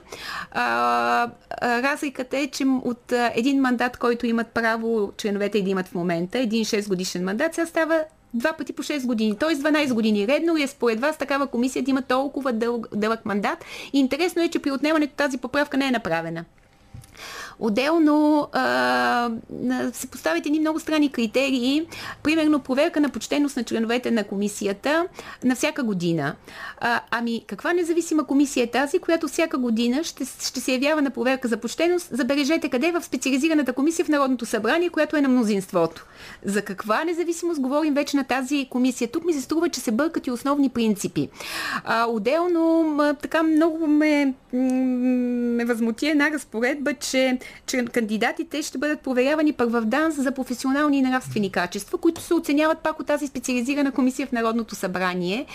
[0.51, 1.30] а,
[1.62, 6.65] разликата е, че от един мандат, който имат право членовете да имат в момента, един
[6.65, 8.03] 6 годишен мандат, сега става
[8.34, 9.56] два пъти по 6 години, т.е.
[9.56, 10.28] 12 години.
[10.28, 13.66] Редно ли е според вас такава комисия да има толкова дълъг, дълъг мандат?
[13.94, 16.46] И интересно е, че при отнемането тази поправка не е направена.
[17.60, 19.30] Отделно а,
[19.93, 21.88] се поставят едни много странни критерии,
[22.24, 25.08] примерно проверка на почтеност на членовете на комисията
[25.43, 26.36] на всяка година.
[26.80, 31.10] А, ами, каква независима комисия е тази, която всяка година ще, ще се явява на
[31.10, 32.08] проверка за почтеност?
[32.12, 36.06] Забележете къде в специализираната комисия в Народното събрание, която е на мнозинството.
[36.46, 39.08] За каква независимост говорим вече на тази комисия?
[39.08, 41.30] Тук ми се струва, че се бъркат и основни принципи.
[41.84, 49.53] А, отделно, така много ме, ме възмути една разпоредба, че че кандидатите ще бъдат проверявани
[49.53, 53.91] пък в ДАНС за професионални и нравствени качества, които се оценяват пак от тази специализирана
[53.91, 55.45] комисия в Народното събрание.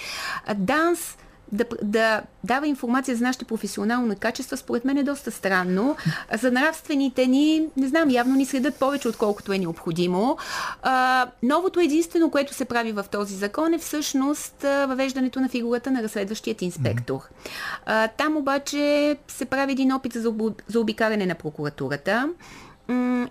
[0.57, 1.16] ДАНС
[1.53, 5.97] да, да дава информация за нашите професионални качества, според мен е доста странно.
[6.41, 10.37] За нравствените ни, не знам, явно ни следят повече, отколкото е необходимо.
[10.83, 16.03] А, новото единствено, което се прави в този закон е всъщност въвеждането на фигурата на
[16.03, 17.21] разследващият инспектор.
[17.87, 20.33] А, там обаче се прави един опит за
[20.69, 22.29] заобикаляне на прокуратурата.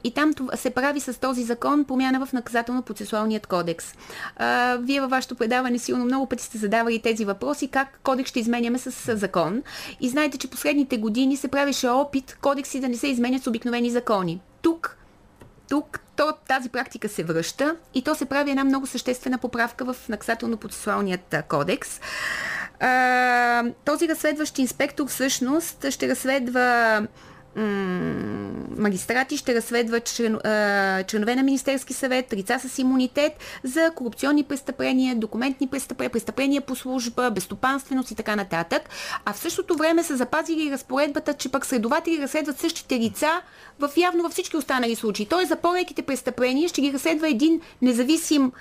[0.04, 3.94] И там се прави с този закон промяна в наказателно-процесуалният кодекс.
[4.80, 8.78] Вие във вашето предаване силно много пъти сте задавали тези въпроси, как кодекс ще изменяме
[8.80, 9.64] с закон.
[10.00, 13.90] И знаете, че последните години се правеше опит кодекси да не се изменят с обикновени
[13.90, 14.42] закони.
[14.62, 14.98] Тук
[15.70, 19.96] тук то, тази практика се връща и то се прави една много съществена поправка в
[20.10, 22.00] наказателно-процесуалният кодекс.
[23.86, 27.02] Този разследващ инспектор всъщност ще разследва
[28.78, 30.40] магистрати ще разследват член,
[31.08, 33.32] членове на Министерски съвет, лица с имунитет
[33.64, 38.90] за корупционни престъпления, документни престъпления, престъпления по служба, безстопанственост и така нататък.
[39.26, 43.42] А в същото време са запазили разпоредбата, че пък следователи разследват същите лица
[43.80, 45.26] в явно във всички останали случаи.
[45.26, 48.52] Тоест за по-леките престъпления ще ги разследва един независим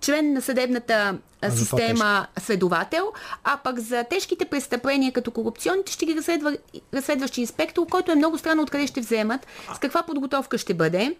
[0.00, 3.12] член на съдебната а система следовател,
[3.44, 6.52] а пък за тежките престъпления като корупционните ще ги разследва
[6.94, 11.16] разследващи инспектор, който е много странно откъде ще вземат, с каква подготовка ще бъде.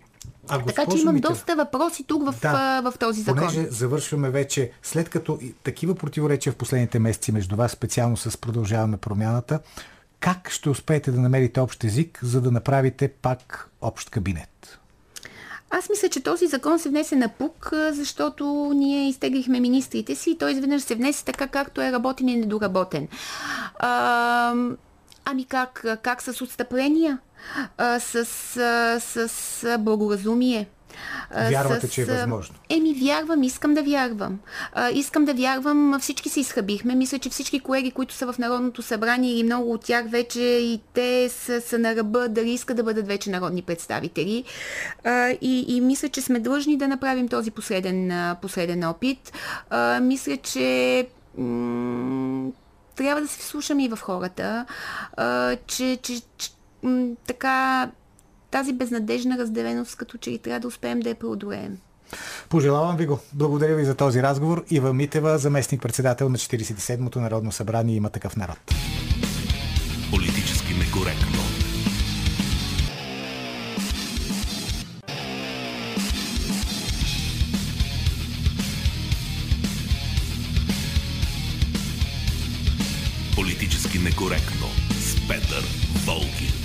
[0.49, 3.49] А, така че имам Митев, доста въпроси тук в, да, в, в този закон.
[3.49, 8.97] Понеже завършваме вече, след като такива противоречия в последните месеци между вас, специално с продължаваме
[8.97, 9.61] промяната,
[10.21, 14.79] как ще успеете да намерите общ език, за да направите пак общ кабинет?
[15.71, 20.39] Аз мисля, че този закон се внесе на пук, защото ние изтеглихме министрите си и
[20.39, 23.09] той изведнъж се внесе така, както е работен и недоработен.
[23.79, 24.55] А,
[25.25, 25.85] ами как?
[26.03, 27.19] Как с отстъпления?
[27.79, 30.69] А, с, с, с благоразумие?
[31.51, 31.91] Вярвате, с...
[31.91, 32.55] че е възможно?
[32.71, 34.39] Еми, вярвам, искам да вярвам.
[34.73, 36.95] А, искам да вярвам, всички се изхъбихме.
[36.95, 40.81] Мисля, че всички колеги, които са в Народното събрание или много от тях вече и
[40.95, 44.45] те са, са на ръба, дали искат да бъдат вече народни представители.
[45.05, 49.33] А, и, и мисля, че сме длъжни да направим този последен, последен опит.
[49.71, 51.07] А, мисля, че
[51.39, 52.51] м-
[52.97, 54.67] трябва да се вслушаме и в хората,
[55.17, 56.51] а, че, че, че
[56.83, 57.89] м- така
[58.51, 61.79] тази безнадежна разделеност, като че ли трябва да успеем да я преодолеем.
[62.49, 63.19] Пожелавам ви го.
[63.33, 64.65] Благодаря ви за този разговор.
[64.71, 68.59] Ива Митева, заместник-председател на 47-то Народно събрание има такъв народ.
[70.11, 71.43] Политически некоректно.
[83.35, 85.65] Политически некоректно с Петър
[86.07, 86.58] Волгин.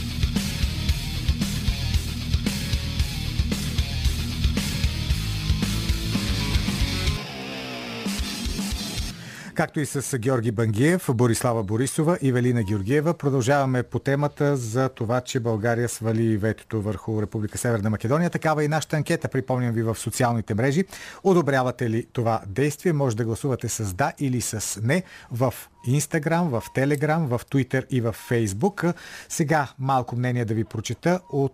[9.56, 13.14] Както и с Георги Бангиев, Борислава Борисова и Велина Георгиева.
[13.14, 18.30] Продължаваме по темата за това, че България свали ветото върху Република Северна Македония.
[18.30, 20.86] Такава и нашата анкета, припомням ви в социалните мрежи.
[21.24, 22.94] Одобрявате ли това действие?
[22.94, 25.54] Може да гласувате с да или с не в
[25.88, 28.84] Инстаграм, в Телеграм, в Твитър и в Фейсбук.
[29.30, 31.54] Сега малко мнение да ви прочета от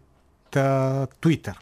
[1.22, 1.60] Твитър.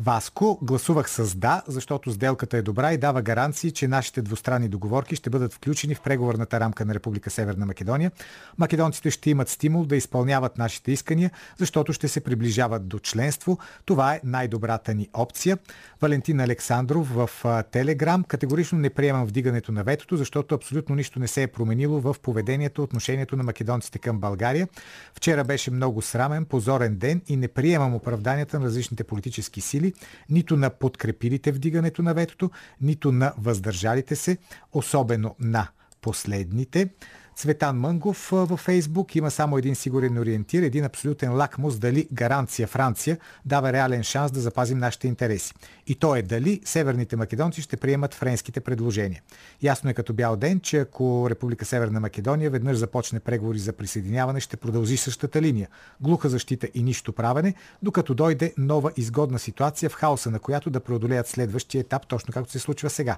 [0.00, 5.16] Васко гласувах с да, защото сделката е добра и дава гаранции, че нашите двустранни договорки
[5.16, 8.10] ще бъдат включени в преговорната рамка на Република Северна Македония.
[8.58, 13.58] Македонците ще имат стимул да изпълняват нашите искания, защото ще се приближават до членство.
[13.84, 15.58] Това е най-добрата ни опция.
[16.02, 17.30] Валентин Александров в
[17.70, 22.16] Телеграм категорично не приемам вдигането на ветото, защото абсолютно нищо не се е променило в
[22.22, 24.68] поведението, отношението на македонците към България.
[25.14, 29.81] Вчера беше много срамен, позорен ден и не приемам оправданията на различните политически сили
[30.30, 34.38] нито на подкрепилите вдигането на ветото, нито на въздържалите се,
[34.72, 35.68] особено на
[36.00, 36.88] последните.
[37.36, 43.18] Цветан Мънгов във Фейсбук има само един сигурен ориентир, един абсолютен лакмус дали гаранция Франция
[43.44, 45.54] дава реален шанс да запазим нашите интереси.
[45.86, 49.22] И то е дали северните македонци ще приемат френските предложения.
[49.62, 54.40] Ясно е като бял ден, че ако Република Северна Македония веднъж започне преговори за присъединяване,
[54.40, 55.68] ще продължи същата линия.
[56.00, 60.80] Глуха защита и нищо правене, докато дойде нова изгодна ситуация в хаоса, на която да
[60.80, 63.16] преодолеят следващия етап, точно както се случва сега.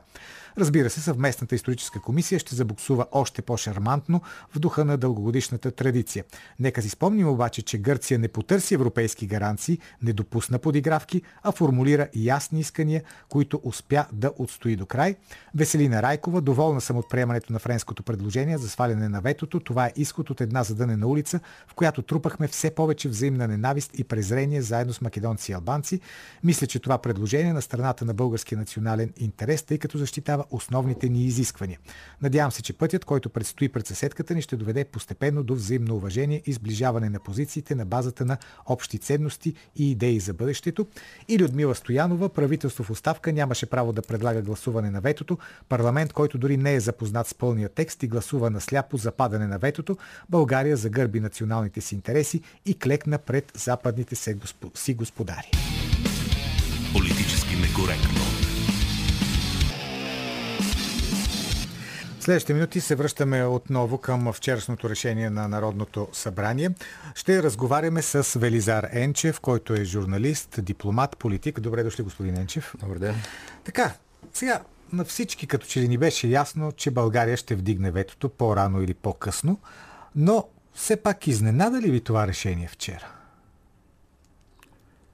[0.59, 3.43] Разбира се, съвместната историческа комисия ще забуксува още
[4.05, 4.21] по-шармантно
[4.55, 6.25] в духа на дългогодишната традиция.
[6.61, 12.09] Нека си спомним обаче, че Гърция не потърси европейски гаранции, не допусна подигравки, а формулира
[12.15, 15.17] ясни искания, които успя да отстои до край.
[15.55, 19.61] Веселина Райкова, доволна съм от приемането на френското предложение за сваляне на ветото.
[19.61, 24.05] Това е изход от една задънена улица, в която трупахме все повече взаимна ненавист и
[24.05, 26.01] презрение заедно с македонци и албанци.
[26.45, 31.25] Мисля, че това предложение на страната на българския национален интерес, тъй като защитава основните ни
[31.25, 31.79] изисквания.
[32.23, 36.42] Надявам се, че пътят, който предстои пред съседката ни, ще доведе постепенно до взаимно уважение
[36.47, 38.36] и сближаване на позициите на базата на
[38.66, 40.86] общи ценности и идеи за бъдещето.
[41.28, 45.38] И Людмила Стоянова, правителство в оставка, нямаше право да предлага гласуване на ветото.
[45.68, 49.47] Парламент, който дори не е запознат с пълния текст и гласува на сляпо за падане
[49.47, 49.97] на ветото,
[50.28, 54.14] България загърби националните си интереси и клекна пред западните
[54.74, 55.51] си господари.
[56.92, 58.54] Политически некоректно.
[62.25, 66.70] Следващите минути се връщаме отново към вчерашното решение на Народното събрание.
[67.14, 71.61] Ще разговаряме с Велизар Енчев, който е журналист, дипломат, политик.
[71.61, 72.75] Добре дошли, господин Енчев.
[72.81, 73.14] Добър ден.
[73.64, 73.95] Така,
[74.33, 74.62] сега
[74.93, 78.95] на всички като че ли ни беше ясно, че България ще вдигне ветото по-рано или
[78.95, 79.59] по-късно,
[80.16, 83.07] но все пак изненада ли ви това решение вчера?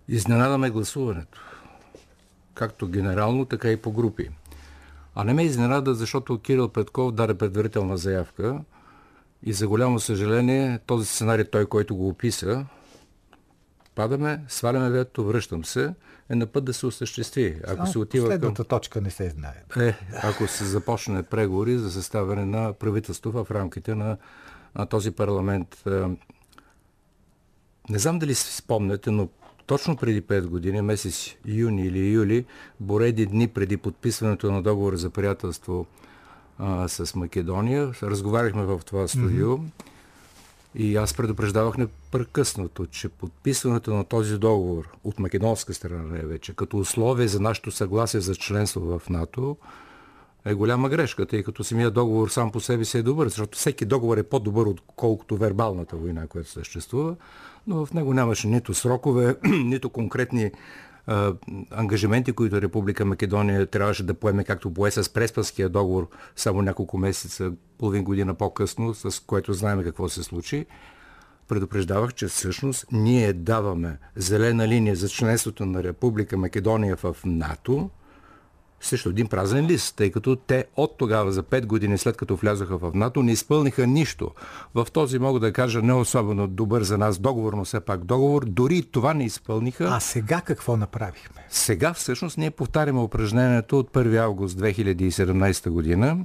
[0.08, 1.40] Изненадаме гласуването.
[2.54, 4.30] Както генерално, така и по групи.
[5.14, 8.60] А не ме изненада, защото Кирил Петков даде предварителна заявка
[9.42, 12.66] и за голямо съжаление този сценарий, той, който го описа,
[13.94, 15.94] падаме, сваляме вето, връщам се,
[16.30, 17.60] е на път да се осъществи.
[17.66, 18.64] Ако се отива Следната към...
[18.64, 19.64] точка не се знае.
[19.76, 24.16] Е, ако се започне преговори за съставяне на правителство в рамките на,
[24.74, 25.82] на този парламент.
[25.86, 25.90] Е,
[27.88, 29.28] не знам дали си спомняте, но
[29.70, 32.44] точно преди 5 години, месец юни или юли,
[32.80, 35.86] бореди дни преди подписването на договор за приятелство
[36.58, 39.70] а, с Македония, разговаряхме в това студио mm-hmm.
[40.74, 46.78] и аз предупреждавах непрекъснато, че подписването на този договор от македонска страна е вече, като
[46.78, 49.56] условие за нашето съгласие за членство в НАТО,
[50.44, 53.84] е голяма грешка, тъй като самия договор сам по себе си е добър, защото всеки
[53.84, 57.16] договор е по-добър, отколкото вербалната война, която съществува
[57.70, 60.50] но в него нямаше нито срокове, нито конкретни
[61.06, 61.34] а,
[61.70, 67.52] ангажименти, които Република Македония трябваше да поеме, както пое с Преспанския договор само няколко месеца,
[67.78, 70.66] половин година по-късно, с което знаем какво се случи.
[71.48, 77.90] Предупреждавах, че всъщност ние даваме зелена линия за членството на Република Македония в НАТО,
[78.80, 82.78] срещу един празен лист, тъй като те от тогава, за 5 години след като влязоха
[82.78, 84.30] в НАТО, не изпълниха нищо.
[84.74, 88.44] В този мога да кажа не особено добър за нас договор, но все пак договор,
[88.44, 89.88] дори това не изпълниха.
[89.90, 91.46] А сега какво направихме?
[91.48, 96.16] Сега всъщност ние повтаряме упражнението от 1 август 2017 година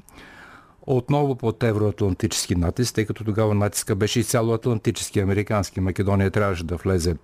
[0.87, 5.79] отново под евроатлантически натиск, тъй като тогава натиска беше изцяло атлантически, американски.
[5.79, 7.15] Македония трябваше да влезе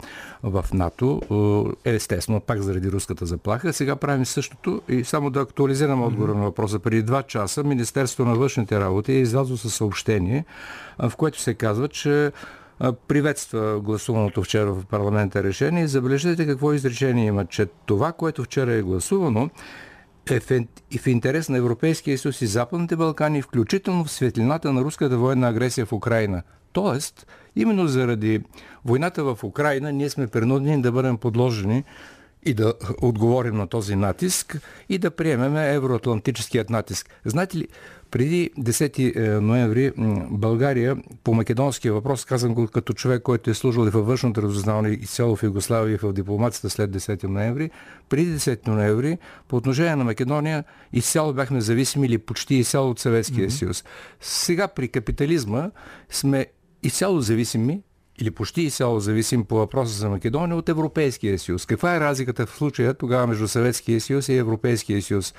[0.44, 1.22] в НАТО,
[1.86, 3.74] е, естествено, пак заради руската заплаха.
[3.74, 6.80] Сега правим същото и само да актуализирам отговора на въпроса.
[6.80, 10.46] Преди два часа Министерството на външните работи е излязло със съобщение,
[11.00, 12.32] в което се казва, че
[13.08, 18.74] приветства гласуваното вчера в парламента решение и забележете какво изречение има, че това, което вчера
[18.74, 19.50] е гласувано,
[20.30, 20.40] е
[21.00, 25.86] в, интерес на Европейския съюз и Западните Балкани, включително в светлината на руската военна агресия
[25.86, 26.44] в Украина.
[26.72, 28.44] Тоест, именно заради
[28.86, 31.84] войната в Украина, ние сме принудени да бъдем подложени
[32.46, 34.58] и да отговорим на този натиск
[34.90, 37.10] и да приемем евроатлантическият натиск.
[37.26, 37.68] Знаете ли,
[38.12, 39.92] преди 10 е, ноември
[40.32, 44.90] България по македонския въпрос, казвам го като човек, който е служил и във външното разузнаване
[44.90, 47.70] и цяло в Югославия и в дипломацията след 10 ноември,
[48.10, 49.18] преди 10 ноември
[49.48, 50.64] по отношение на Македония
[50.94, 53.60] изцяло бяхме зависими или почти изцяло от Съветския mm-hmm.
[53.60, 53.84] съюз.
[54.22, 55.72] Сега при капитализма
[56.10, 56.46] сме
[56.84, 57.82] изцяло зависими
[58.22, 61.66] или почти изцяло зависим по въпроса за Македония от Европейския съюз.
[61.66, 65.34] Каква е разликата в случая тогава между Съветския съюз и Европейския съюз?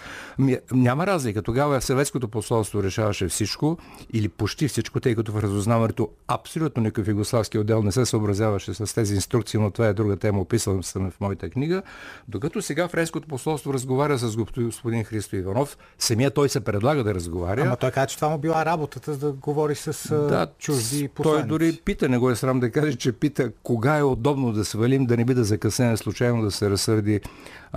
[0.73, 1.43] Няма разлика.
[1.43, 3.79] Тогава Съветското посолство решаваше всичко
[4.13, 8.95] или почти всичко, тъй като в разузнаването абсолютно никакъв югославски отдел не се съобразяваше с
[8.95, 11.83] тези инструкции, но това е друга тема, описвам съм в моята книга.
[12.29, 17.63] Докато сега Френското посолство разговаря с господин Христо Иванов, самия той се предлага да разговаря.
[17.63, 21.49] Ама той каза, че това му била работата, да говори с да, чужди посланици.
[21.49, 24.65] Той дори пита, не го е срам да каже, че пита кога е удобно да
[24.65, 27.21] свалим, да не би да закъснем случайно да се разсърди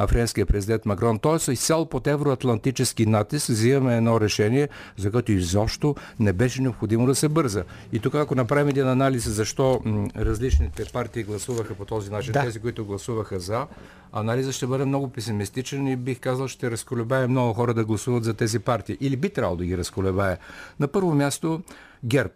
[0.08, 1.20] френския президент Макрон.
[1.20, 7.16] Тоест, изцяло под евроатлантически натиск взимаме едно решение, за което изобщо не беше необходимо да
[7.16, 7.64] се бърза.
[7.94, 9.82] И тук, ако направим един анализ защо
[10.18, 12.42] различните партии гласуваха по този начин, да.
[12.42, 13.68] тези, които гласуваха за,
[14.14, 18.34] анализът ще бъде много песимистичен и бих казал, ще разколебае много хора да гласуват за
[18.34, 18.98] тези партии.
[19.02, 20.38] Или би трябвало да ги разколебае.
[20.80, 21.62] На първо място
[22.06, 22.34] ГЕРБ.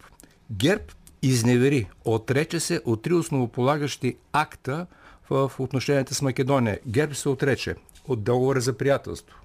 [0.52, 0.84] ГЕРБ
[1.22, 4.86] изневери, отрече се от три основополагащи акта
[5.30, 6.80] в отношенията с Македония.
[6.88, 7.76] Герб се отрече
[8.08, 9.36] от договора за приятелство.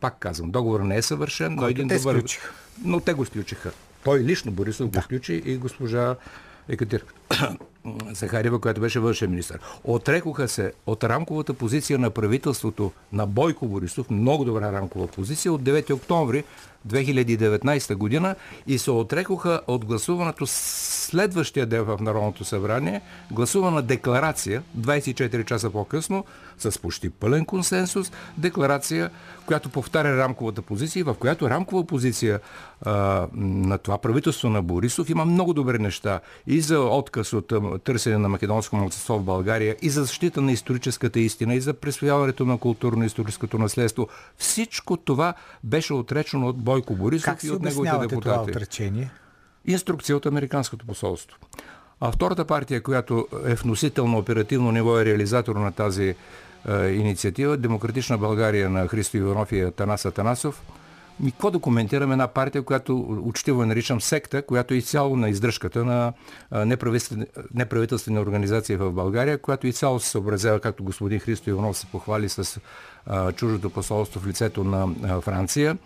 [0.00, 2.18] Пак казвам, договор не е съвършен, но един добър...
[2.18, 2.52] Сключиха.
[2.84, 3.72] Но те го сключиха.
[4.04, 4.98] Той лично Борисов да.
[4.98, 6.16] го включи и госпожа
[6.68, 7.04] Екатер
[8.12, 9.58] Захарева, която беше външен министр.
[9.84, 15.62] Отрекоха се от рамковата позиция на правителството на Бойко Борисов, много добра рамкова позиция, от
[15.62, 16.44] 9 октомври
[16.86, 18.34] 2019 година
[18.66, 23.00] и се отрекоха от гласуването следващия ден в Народното събрание,
[23.30, 26.24] гласувана декларация 24 часа по-късно
[26.58, 29.10] с почти пълен консенсус, декларация,
[29.48, 32.40] която повтаря рамковата позиция, в която рамкова позиция
[32.82, 37.52] а, на това правителство на Борисов има много добри неща и за отказ от
[37.84, 42.44] търсене на македонско младсинство в България, и за защита на историческата истина, и за присвояването
[42.44, 44.08] на културно-историческото наследство.
[44.36, 45.34] Всичко това
[45.64, 48.20] беше отречено от Бойко Борисов как и от неговите депутати.
[48.20, 49.10] това отречение?
[49.66, 51.38] Инструкция от Американското посолство.
[52.00, 56.14] А втората партия, която е вносител на оперативно ниво и реализатор на тази е,
[56.68, 60.62] инициатива, Демократична България на Христо Иванов и Атанас Атанасов,
[61.20, 62.12] ми какво да коментираме?
[62.12, 66.12] Една партия, която учтиво наричам секта, която е изцяло на издръжката на
[66.52, 72.28] неправителствени, неправителствени организации в България, която изцяло се съобразява, както господин Христо Иванов се похвали
[72.28, 72.60] с
[73.06, 75.78] а, чуждото посолство в лицето на а, Франция.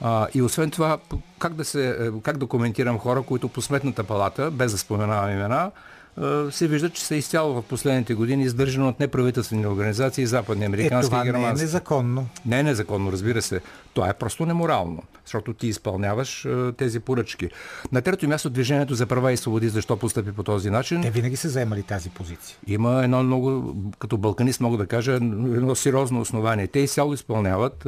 [0.00, 0.98] А, и освен това,
[1.38, 5.30] как да, се, е, как да коментирам хора, които по сметната палата, без да споменавам
[5.30, 5.70] имена,
[6.50, 11.10] се вижда, че са изцяло в последните години издържани от неправителствени организации, западни, американски е,
[11.10, 11.54] това и германски.
[11.54, 12.26] не е незаконно.
[12.46, 13.60] Не е незаконно, разбира се.
[13.94, 17.48] Това е просто неморално, защото ти изпълняваш тези поръчки.
[17.92, 21.02] На трето място Движението за права и свободи, защо постъпи по този начин?
[21.02, 22.56] Те винаги са заемали тази позиция.
[22.66, 26.66] Има едно много, като балканист мога да кажа, едно сериозно основание.
[26.66, 27.86] Те изцяло изпълняват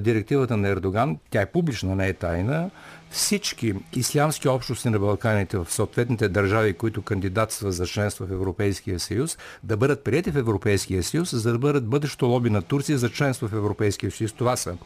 [0.00, 2.70] директивата на Ердоган, тя е публична, не е тайна,
[3.10, 9.38] всички ислямски общности на Балканите в съответните държави, които кандидатстват за членство в Европейския съюз,
[9.62, 13.48] да бъдат прияти в Европейския съюз, за да бъдат бъдещо лоби на Турция за членство
[13.48, 14.32] в Европейския съюз.
[14.32, 14.76] Това са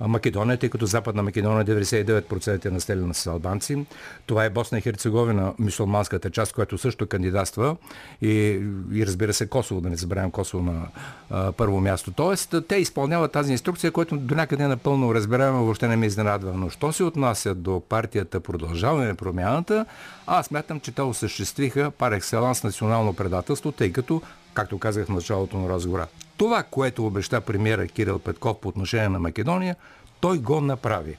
[0.00, 3.86] Македония, тъй като Западна Македония 99% е населена с албанци.
[4.26, 7.76] Това е Босна и Херцеговина, мусулманската част, която също кандидатства.
[8.22, 8.60] И,
[8.92, 10.86] и разбира се Косово, да не забравям Косово на
[11.30, 12.12] а, първо място.
[12.12, 16.52] Тоест, те изпълняват тази инструкция, която до някъде е напълно разбираемо, въобще не ме изненадва.
[16.54, 19.86] Но що се отнася до партията Продължаване промяната,
[20.26, 24.22] аз смятам, че те осъществиха пар екселанс национално предателство, тъй като,
[24.54, 26.06] както казах в началото на разговора,
[26.36, 29.76] Това, което обеща премиера Кирил Петков по отношение на Македония,
[30.20, 31.16] той го направи.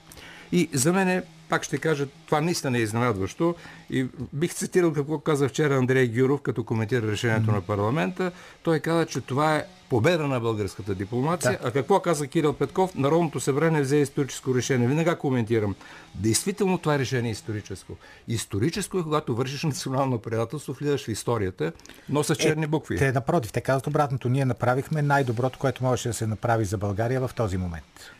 [0.52, 3.56] И за мен е пак ще кажа, това наистина не е изненадващо.
[3.90, 7.56] И бих цитирал какво каза вчера Андрей Гюров, като коментира решението mm-hmm.
[7.56, 8.32] на парламента.
[8.64, 11.52] Той каза, че това е победа на българската дипломация.
[11.52, 11.68] Да.
[11.68, 12.96] А какво каза Кирил Петков?
[12.96, 14.88] Народното събрание взе историческо решение.
[14.88, 15.76] Винага коментирам.
[16.16, 17.96] Действително това решение е историческо.
[18.28, 21.72] Историческо е, когато вършиш национално предателство, влизаш в историята,
[22.10, 22.98] но с черни е, букви.
[22.98, 24.30] Те, напротив, те казват обратното.
[24.30, 28.12] Ние направихме най-доброто, което можеше да се направи за България в този момент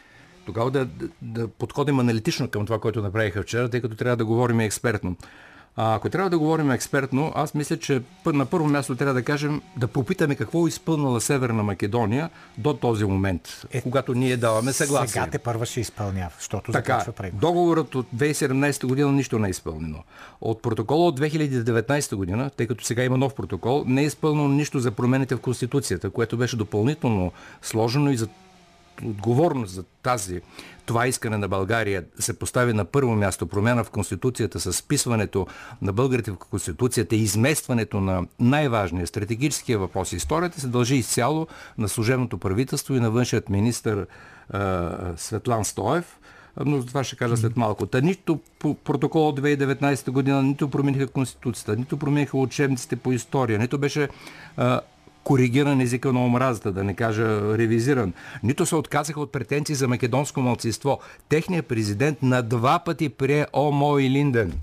[0.46, 4.26] тогава да, да, да подходим аналитично към това, което направиха вчера, тъй като трябва да
[4.26, 5.16] говорим експертно.
[5.78, 9.62] А ако трябва да говорим експертно, аз мисля, че на първо място трябва да кажем,
[9.78, 15.08] да попитаме какво е изпълнила Северна Македония до този момент, е, когато ние даваме съгласие.
[15.08, 17.06] Сега те първа ще изпълнява, защото така.
[17.34, 20.04] Договорът от 2017 година нищо не е изпълнено.
[20.42, 24.80] От протокола от 2019 година, тъй като сега има нов протокол, не е изпълнено нищо
[24.80, 27.32] за промените в Конституцията, което беше допълнително
[27.62, 28.28] сложено и за
[29.04, 30.42] отговорност за тази,
[30.86, 35.48] това искане на България се постави на първо място промяна в Конституцията с списването
[35.82, 40.14] на българите в Конституцията и изместването на най-важния стратегическия въпрос.
[40.14, 44.06] Историята се дължи изцяло на служебното правителство и на външният министр
[45.18, 46.18] Светлан Стоев,
[46.66, 47.86] но за това ще кажа след малко.
[47.86, 53.60] Та нито по протокол от 2019 година, нито промениха Конституцията, нито промениха учебниците по история,
[53.60, 54.10] нито беше
[54.58, 54.82] а,
[55.26, 58.14] коригиран езика на омразата, да не кажа ревизиран.
[58.44, 61.00] Нито се отказаха от претенции за македонско мълцинство.
[61.30, 64.54] Техният президент на два пъти прие Омо и Линден.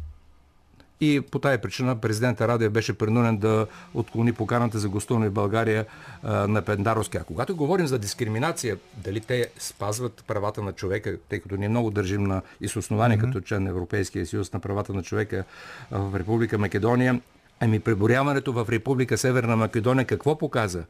[1.01, 5.87] И по тая причина президента Радев беше принуден да отклони поканата за гостуване в България
[6.23, 7.17] а, на Пендаровски.
[7.17, 11.91] А когато говорим за дискриминация, дали те спазват правата на човека, тъй като ние много
[11.91, 13.33] държим на и с основание mm-hmm.
[13.33, 15.45] като член на Европейския съюз на правата на човека
[15.91, 17.21] в Република Македония,
[17.65, 20.85] Ами преборяването в Република Северна Македония какво показа?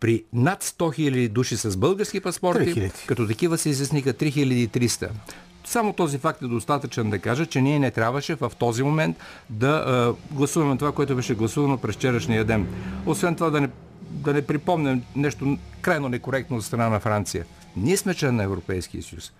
[0.00, 3.06] При над 100 000 души с български паспорти, 3000.
[3.06, 5.08] като такива се изясниха 3300.
[5.64, 9.16] Само този факт е достатъчен да кажа, че ние не трябваше в този момент
[9.50, 12.66] да а, гласуваме това, което беше гласувано през вчерашния ден.
[13.06, 13.68] Освен това да не,
[14.10, 17.44] да не припомням нещо крайно некоректно от страна на Франция.
[17.76, 19.32] Ние сме член на Европейския съюз.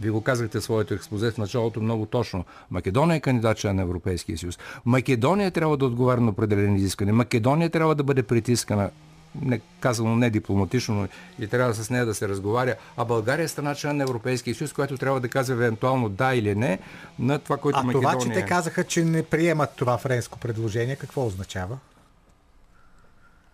[0.00, 2.44] Вие го казахте в своето експозе в началото много точно.
[2.70, 4.58] Македония е кандидат член на Европейския съюз.
[4.84, 7.14] Македония трябва да отговаря на определени изисквания.
[7.14, 8.90] Македония трябва да бъде притискана
[9.42, 11.08] не, казано не дипломатично, но
[11.44, 12.74] и трябва с нея да се разговаря.
[12.96, 16.54] А България е страна член на Европейския съюз, която трябва да казва евентуално да или
[16.54, 16.78] не
[17.18, 18.08] на това, което а Македония...
[18.08, 21.78] А това, че те казаха, че не приемат това френско предложение, какво означава?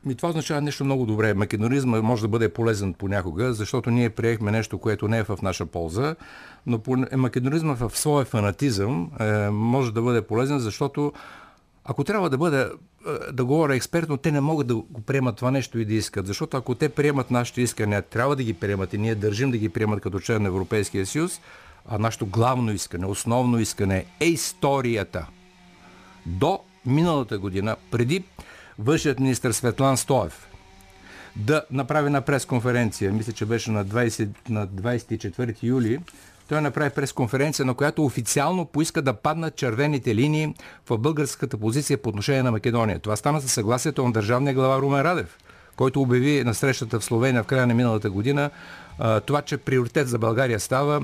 [0.07, 1.35] Ми това означава нещо много добре.
[1.35, 5.67] Македонизма може да бъде полезен понякога, защото ние приехме нещо, което не е в наша
[5.67, 6.17] полза,
[6.67, 6.81] но
[7.17, 11.13] македонизма в своя фанатизъм е, може да бъде полезен, защото
[11.85, 12.67] ако трябва да бъде,
[13.33, 16.27] да говоря експертно, те не могат да го приемат това нещо и да искат.
[16.27, 19.69] Защото ако те приемат нашите искания, трябва да ги приемат и ние държим да ги
[19.69, 21.41] приемат като член на Европейския съюз,
[21.89, 25.27] а нашето главно искане, основно искане е историята.
[26.27, 28.25] До миналата година, преди
[28.83, 30.49] външният министр Светлан Стоев
[31.37, 35.99] да направи на пресконференция, мисля, че беше на, 20, на 24 юли,
[36.49, 40.55] той направи пресконференция, на която официално поиска да паднат червените линии
[40.91, 42.99] в българската позиция по отношение на Македония.
[42.99, 45.39] Това стана със съгласието на държавния глава Румен Радев,
[45.77, 48.51] който обяви на срещата в Словения в края на миналата година
[49.27, 51.01] това, че приоритет за България става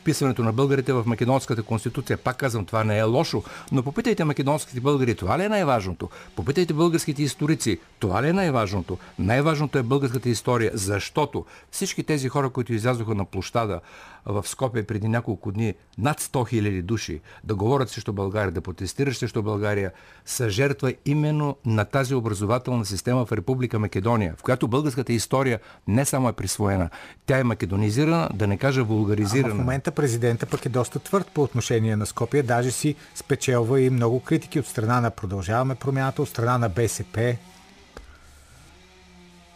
[0.00, 2.16] вписването на българите в македонската конституция.
[2.16, 6.10] Пак казвам, това не е лошо, но попитайте македонските българи, това ли е най-важното?
[6.36, 8.98] Попитайте българските историци, това ли е най-важното?
[9.18, 13.80] Най-важното е българската история, защото всички тези хора, които излязоха на площада
[14.26, 19.16] в Скопия преди няколко дни, над 100 000 души, да говорят срещу България, да протестират
[19.16, 19.92] срещу България,
[20.24, 26.04] са жертва именно на тази образователна система в Република Македония, в която българската история не
[26.04, 26.90] само е присвоена,
[27.26, 29.54] тя е македонизирана, да не кажа вулгаризирана.
[29.54, 33.80] А в момента президента пък е доста твърд по отношение на Скопия, даже си спечелва
[33.80, 37.36] и много критики от страна на Продължаваме промяната, от страна на БСП.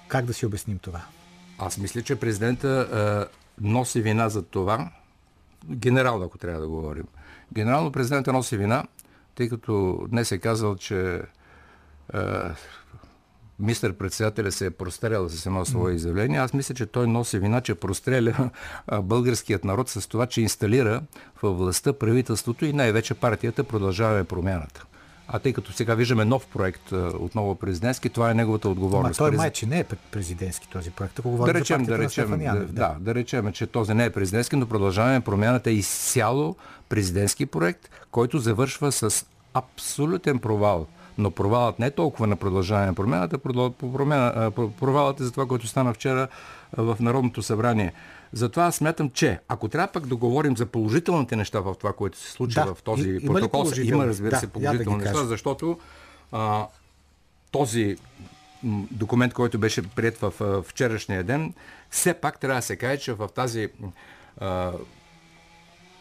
[0.08, 1.00] Как да си обясним това?
[1.58, 3.28] Аз мисля, че президента
[3.60, 4.90] носи вина за това,
[5.70, 7.04] генерално, ако трябва да говорим.
[7.52, 8.84] Генерално президента носи вина,
[9.34, 11.22] тъй като днес е казал, че
[12.14, 12.18] е,
[13.58, 16.38] мистър председателя се е прострелял с едно свое изявление.
[16.38, 18.50] Аз мисля, че той носи вина, че простреля
[19.02, 21.02] българският народ с това, че инсталира
[21.42, 24.86] във властта правителството и най-вече партията Продължаваме промяната.
[25.28, 29.20] А тъй като сега виждаме нов проект отново президентски, това е неговата отговорност.
[29.20, 31.18] Ма той май, че не е президентски този проект.
[31.18, 32.72] Ако да речем, да речем, Янев, да.
[32.72, 36.56] да, да речем, че този не е президентски, но продължаваме промяната е изцяло
[36.88, 40.86] президентски проект, който завършва с абсолютен провал
[41.18, 43.38] Но провалът не е толкова на продължаване на промяната,
[44.80, 46.28] провалът е за това, което стана вчера
[46.76, 47.92] в Народното събрание.
[48.32, 52.18] Затова аз смятам, че ако трябва пък да говорим за положителните неща в това, което
[52.18, 52.74] се случи да.
[52.74, 55.78] в този и, протокол, има, има разбира да, се положителни да неща, защото
[56.32, 56.66] а,
[57.50, 57.96] този
[58.90, 61.54] документ, който беше прият в вчерашния ден,
[61.90, 63.68] все пак трябва да се каже, че в тази
[64.40, 64.72] а,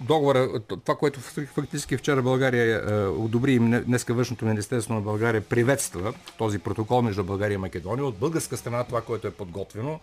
[0.02, 6.14] договора, това, което фактически вчера България е, одобри и днеска Външното министерство на България приветства
[6.38, 8.06] този протокол между България и Македония.
[8.06, 10.00] От българска страна това, което е подготвено,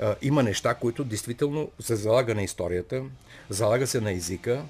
[0.00, 3.02] е, има неща, които действително се залага на историята,
[3.50, 4.62] залага се на езика,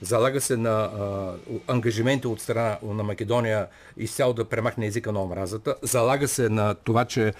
[0.00, 1.34] залага се на а,
[1.68, 7.04] ангажименти от страна на Македония изцяло да премахне езика на омразата, залага се на това,
[7.04, 7.32] че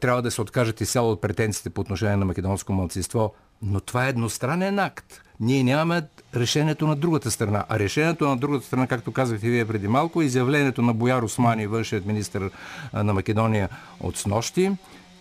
[0.00, 4.08] трябва да се откажат изцяло от претенциите по отношение на македонско мълцинство, но това е
[4.08, 5.22] едностранен акт.
[5.40, 6.02] Ние нямаме
[6.34, 7.64] решението на другата страна.
[7.68, 11.66] А решението на другата страна, както казахте вие преди малко, е изявлението на Бояр Османи,
[11.66, 12.50] външният министр
[12.92, 13.68] на Македония
[14.00, 14.70] от снощи,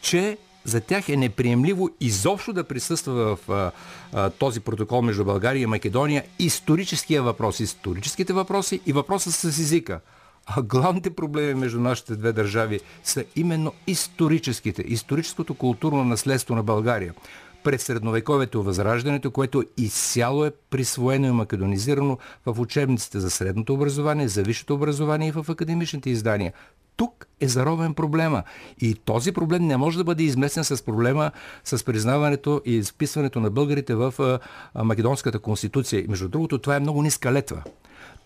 [0.02, 3.72] че за тях е неприемливо изобщо да присъства в а,
[4.14, 10.00] а, този протокол между България и Македония историческия въпрос, историческите въпроси и въпроса с езика.
[10.46, 17.14] А главните проблеми между нашите две държави са именно историческите, историческото културно наследство на България
[17.64, 24.44] през средновековието възраждането, което изцяло е присвоено и македонизирано в учебниците за средното образование, за
[24.44, 26.54] висшето образование и в академичните издания.
[26.98, 28.44] Тук е заровен проблема.
[28.82, 31.32] И този проблем не може да бъде изместен с проблема
[31.64, 34.40] с признаването и изписването на българите в
[34.76, 36.06] Македонската конституция.
[36.10, 37.64] Между другото, това е много ниска летва.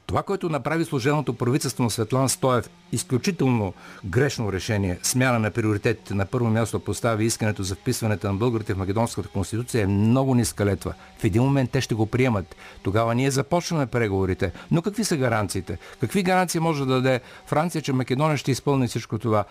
[0.05, 3.73] Това, което направи служеното правителство на Светлан Стоев, изключително
[4.05, 8.77] грешно решение, смяна на приоритетите, на първо място постави искането за вписването на българите в
[8.77, 10.93] Македонската конституция, е много ниска летва.
[11.17, 12.55] В един момент те ще го приемат.
[12.83, 14.51] Тогава ние започваме преговорите.
[14.71, 15.77] Но какви са гаранциите?
[15.99, 19.45] Какви гаранции може да даде Франция, че Македония ще изпълни всичко това?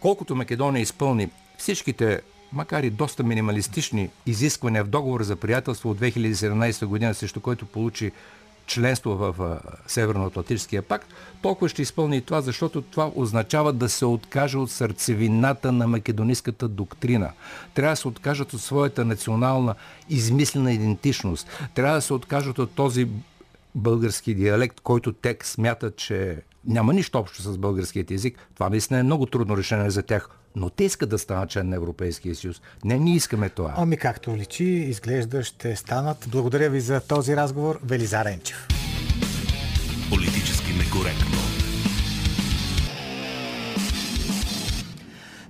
[0.00, 2.20] Колкото Македония изпълни всичките
[2.52, 8.12] макар и доста минималистични изисквания в договор за приятелство от 2017 година, срещу който получи
[8.66, 11.08] членство в Северно-Атлантическия пакт,
[11.42, 16.68] толкова ще изпълни и това, защото това означава да се откаже от сърцевината на македонийската
[16.68, 17.30] доктрина.
[17.74, 19.74] Трябва да се откажат от своята национална
[20.08, 21.48] измислена идентичност.
[21.74, 23.08] Трябва да се откажат от този
[23.74, 28.48] български диалект, който те смятат, че няма нищо общо с българският език.
[28.54, 31.76] Това наистина е много трудно решение за тях но те искат да станат член на
[31.76, 32.62] Европейския съюз.
[32.84, 33.74] Не, ние искаме това.
[33.76, 36.26] Ами както личи, изглежда ще станат.
[36.28, 37.80] Благодаря ви за този разговор.
[37.84, 38.68] Велизар Енчев.
[40.10, 41.36] Политически некоректно.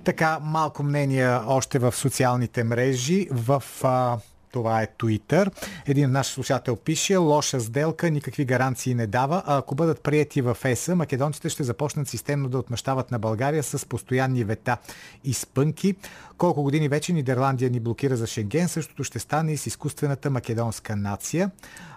[0.03, 3.27] Така, малко мнения още в социалните мрежи.
[3.31, 4.17] В а,
[4.51, 5.51] това е Twitter.
[5.85, 10.57] Един наш слушател пише, лоша сделка, никакви гаранции не дава, а ако бъдат прияти в
[10.63, 14.77] ЕСА, македонците ще започнат системно да отмъщават на България с постоянни вета
[15.23, 15.95] и спънки.
[16.37, 20.95] Колко години вече Нидерландия ни блокира за Шенген, същото ще стане и с изкуствената македонска
[20.95, 21.51] нация.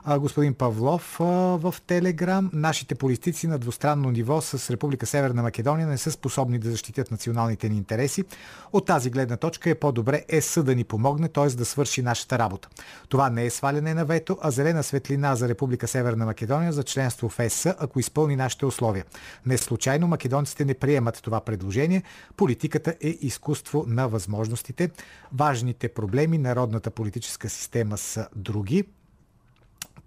[0.05, 1.25] А, господин Павлов а,
[1.57, 6.71] в Телеграм, нашите политици на двустранно ниво с Република Северна Македония не са способни да
[6.71, 8.25] защитят националните ни интереси.
[8.73, 11.47] От тази гледна точка е по-добре ЕС да ни помогне, т.е.
[11.47, 12.69] да свърши нашата работа.
[13.09, 17.29] Това не е сваляне на вето, а зелена светлина за Република Северна Македония за членство
[17.29, 19.05] в ЕС, ако изпълни нашите условия.
[19.47, 22.03] Не случайно македонците не приемат това предложение.
[22.37, 24.91] Политиката е изкуство на възможностите.
[25.33, 28.85] Важните проблеми народната политическа система са други.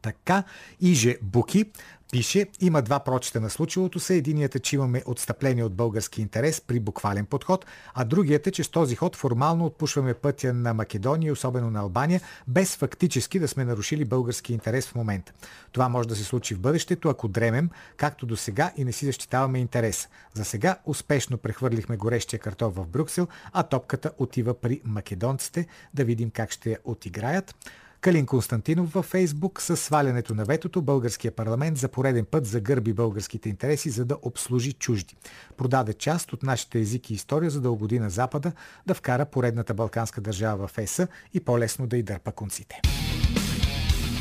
[0.03, 0.43] Така,
[0.81, 1.65] Иже Буки
[2.13, 4.15] Пише, има два прочета на случилото се.
[4.15, 8.63] Единият е, че имаме отстъпление от български интерес при буквален подход, а другият е, че
[8.63, 13.65] с този ход формално отпушваме пътя на Македония, особено на Албания, без фактически да сме
[13.65, 15.33] нарушили български интерес в момента.
[15.71, 19.05] Това може да се случи в бъдещето, ако дремем, както до сега и не си
[19.05, 20.09] защитаваме интерес.
[20.33, 25.67] За сега успешно прехвърлихме горещия картоф в Брюксел, а топката отива при македонците.
[25.93, 27.55] Да видим как ще я отиграят.
[28.03, 33.49] Калин Константинов във Фейсбук с свалянето на ветото българския парламент за пореден път загърби българските
[33.49, 35.15] интереси, за да обслужи чужди.
[35.57, 38.51] Продаде част от нашите езики и история, за да угоди на Запада
[38.85, 42.81] да вкара поредната балканска държава в ЕСА и по-лесно да й дърпа конците.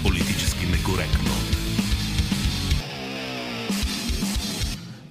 [0.02, 1.61] Политически некоректно.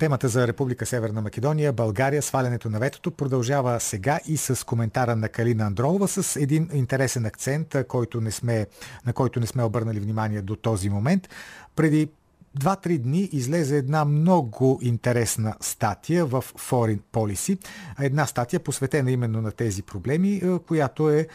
[0.01, 5.29] Темата за Република Северна Македония, България, свалянето на ветото продължава сега и с коментара на
[5.29, 8.67] Калина Андролова с един интересен акцент, който не сме,
[9.05, 11.29] на който не сме обърнали внимание до този момент.
[11.75, 12.09] Преди
[12.55, 17.57] два-три дни излезе една много интересна статия в Foreign Policy.
[17.99, 21.27] Една статия посветена именно на тези проблеми, която, е,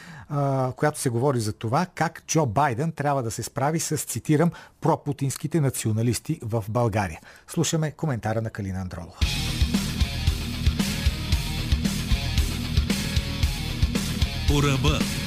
[0.76, 4.50] която се говори за това как Джо Байден трябва да се справи с, цитирам,
[4.80, 7.20] пропутинските националисти в България.
[7.46, 9.16] Слушаме коментара на Калина Андролова.
[14.48, 15.25] По.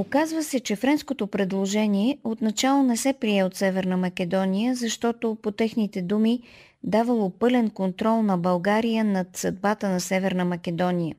[0.00, 6.02] Оказва се, че френското предложение отначало не се прие от Северна Македония, защото по техните
[6.02, 6.40] думи
[6.82, 11.16] давало пълен контрол на България над съдбата на Северна Македония.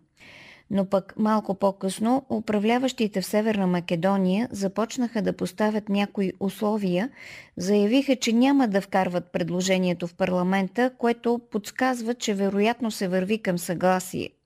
[0.72, 7.10] Но пък малко по-късно управляващите в Северна Македония започнаха да поставят някои условия,
[7.58, 13.58] заявиха, че няма да вкарват предложението в парламента, което подсказва, че вероятно се върви към
[13.58, 14.30] съгласие–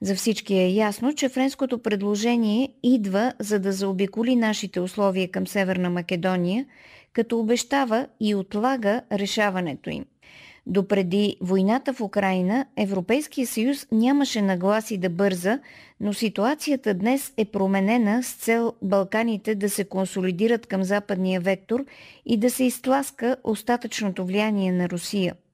[0.00, 5.90] за всички е ясно, че френското предложение идва за да заобиколи нашите условия към Северна
[5.90, 6.66] Македония,
[7.12, 10.04] като обещава и отлага решаването им.
[10.66, 15.58] Допреди войната в Украина Европейския съюз нямаше нагласи да бърза,
[16.00, 21.84] но ситуацията днес е променена с цел Балканите да се консолидират към западния вектор
[22.26, 25.34] и да се изтласка остатъчното влияние на Русия–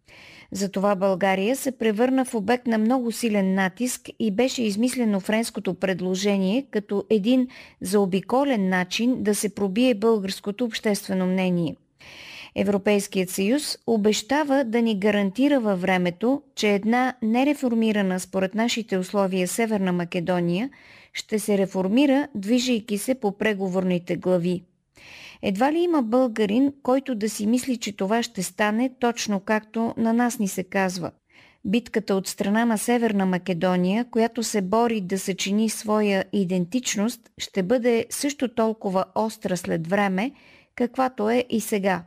[0.53, 6.66] затова България се превърна в обект на много силен натиск и беше измислено френското предложение
[6.70, 7.48] като един
[7.80, 11.76] заобиколен начин да се пробие българското обществено мнение.
[12.57, 19.92] Европейският съюз обещава да ни гарантира във времето, че една нереформирана според нашите условия Северна
[19.92, 20.70] Македония
[21.12, 24.62] ще се реформира, движейки се по преговорните глави.
[25.43, 30.12] Едва ли има българин, който да си мисли, че това ще стане точно както на
[30.12, 31.11] нас ни се казва.
[31.64, 38.07] Битката от страна на Северна Македония, която се бори да съчини своя идентичност, ще бъде
[38.11, 40.32] също толкова остра след време,
[40.74, 42.05] каквато е и сега.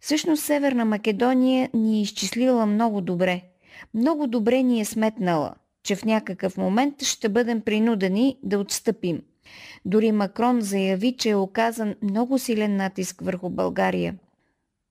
[0.00, 3.42] Всъщност Северна Македония ни е изчислила много добре.
[3.94, 9.22] Много добре ни е сметнала, че в някакъв момент ще бъдем принудени да отстъпим–
[9.84, 14.14] дори Макрон заяви, че е оказан много силен натиск върху България.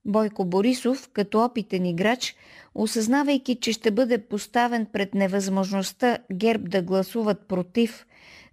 [0.06, 2.36] Бойко Борисов, като опитен играч,
[2.76, 8.06] осъзнавайки, че ще бъде поставен пред невъзможността ГЕРБ да гласуват против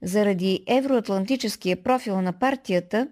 [0.03, 3.09] заради евроатлантическия профил на партията,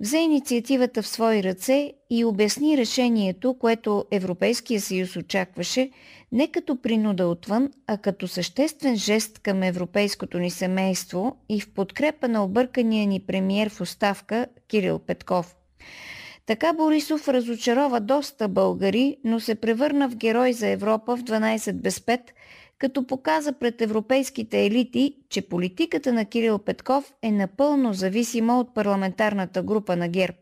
[0.00, 5.90] взе инициативата в свои ръце и обясни решението, което Европейския съюз очакваше
[6.32, 12.28] не като принуда отвън, а като съществен жест към европейското ни семейство и в подкрепа
[12.28, 15.56] на объркания ни премиер в оставка Кирил Петков.
[16.46, 21.98] Така Борисов разочарова доста българи, но се превърна в герой за Европа в 12 без
[21.98, 22.20] 5,
[22.78, 29.62] като показа пред европейските елити, че политиката на Кирил Петков е напълно зависима от парламентарната
[29.62, 30.38] група на ГЕРБ,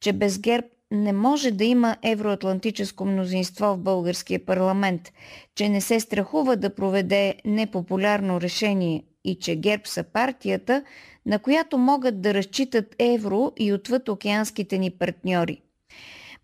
[0.00, 5.12] че без ГЕРБ не може да има евроатлантическо мнозинство в българския парламент,
[5.54, 10.84] че не се страхува да проведе непопулярно решение и че ГЕРБ са партията,
[11.26, 15.62] на която могат да разчитат евро и отвъд океанските ни партньори.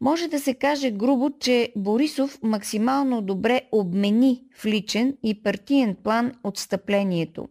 [0.01, 6.33] Може да се каже грубо, че Борисов максимално добре обмени в личен и партиен план
[6.45, 7.49] отстъплението.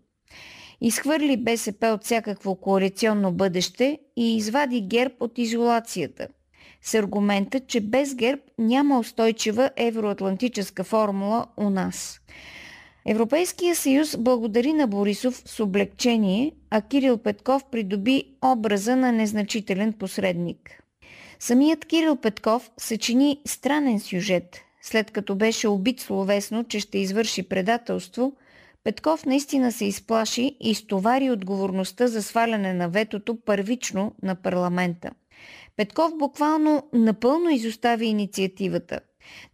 [0.82, 6.28] Изхвърли БСП от всякакво коалиционно бъдеще и извади ГЕРБ от изолацията–
[6.86, 12.20] с аргумента, че без ГЕРБ няма устойчива евроатлантическа формула у нас.
[13.08, 20.84] Европейския съюз благодари на Борисов с облегчение, а Кирил Петков придоби образа на незначителен посредник.
[21.40, 24.62] Самият Кирил Петков съчини странен сюжет.
[24.82, 28.34] След като беше убит словесно, че ще извърши предателство,
[28.84, 35.12] Петков наистина се изплаши и стовари отговорността за сваляне на ветото първично на парламента–
[35.78, 39.00] Петков буквално напълно изостави инициативата.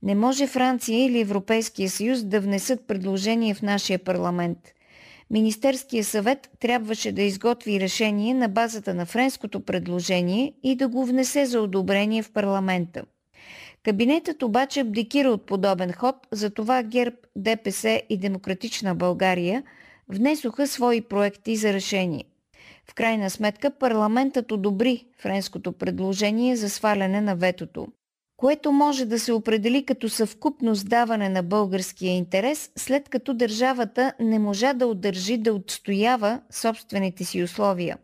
[0.03, 4.57] Не може Франция или Европейския съюз да внесат предложение в нашия парламент.
[5.30, 11.45] Министерския съвет трябваше да изготви решение на базата на френското предложение и да го внесе
[11.45, 13.03] за одобрение в парламента.
[13.84, 19.63] Кабинетът обаче абдикира от подобен ход, затова ГЕРБ, ДПС и Демократична България
[20.09, 22.24] внесоха свои проекти за решение.
[22.91, 27.87] В крайна сметка парламентът одобри френското предложение за сваляне на ветото,
[28.37, 34.39] което може да се определи като съвкупност даване на българския интерес, след като държавата не
[34.39, 37.97] можа да удържи да отстоява собствените си условия.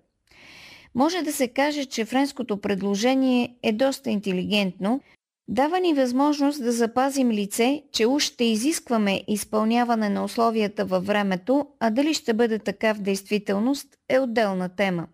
[0.95, 5.01] Може да се каже, че френското предложение е доста интелигентно–
[5.49, 11.67] Дава ни възможност да запазим лице, че уж ще изискваме изпълняване на условията във времето,
[11.79, 15.07] а дали ще бъде така в действителност е отделна тема.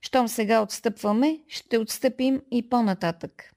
[0.00, 3.52] Щом сега отстъпваме, ще отстъпим и по-нататък.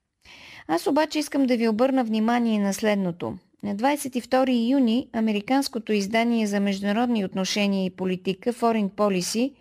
[0.67, 3.37] Аз обаче искам да ви обърна внимание на следното.
[3.63, 9.53] На 22 юни американското издание за международни отношения и политика Foreign Policy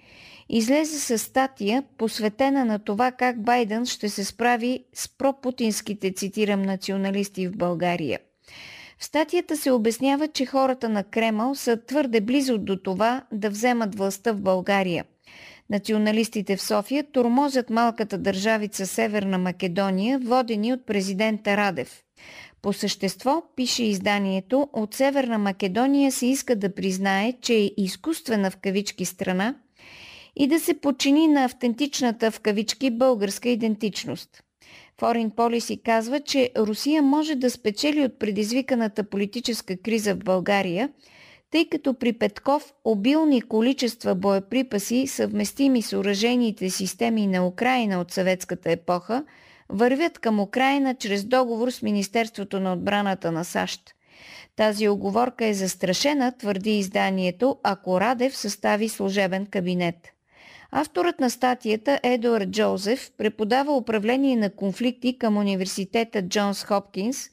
[0.52, 7.48] излезе с статия, посветена на това как Байден ще се справи с пропутинските, цитирам, националисти
[7.48, 8.18] в България.
[8.98, 13.94] В статията се обяснява, че хората на Кремъл са твърде близо до това да вземат
[13.94, 15.04] властта в България.
[15.70, 22.02] Националистите в София тормозят малката държавица Северна Македония, водени от президента Радев.
[22.62, 28.56] По същество, пише изданието, от Северна Македония се иска да признае, че е изкуствена в
[28.56, 29.54] кавички страна
[30.40, 34.42] и да се подчини на автентичната в кавички българска идентичност.
[35.00, 40.88] Foreign Policy казва, че Русия може да спечели от предизвиканата политическа криза в България,
[41.50, 48.70] тъй като при Петков обилни количества боеприпаси, съвместими с уражените системи на Украина от съветската
[48.70, 49.24] епоха,
[49.68, 53.80] вървят към Украина чрез договор с Министерството на отбраната на САЩ.
[54.56, 59.96] Тази оговорка е застрашена, твърди изданието, ако Радев състави служебен кабинет.
[60.72, 67.30] Авторът на статията Едуард Джозеф преподава управление на конфликти към университета Джонс Хопкинс,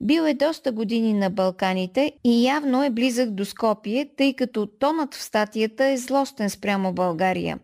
[0.00, 5.14] бил е доста години на Балканите и явно е близък до Скопие, тъй като тонът
[5.14, 7.58] в статията е злостен спрямо България.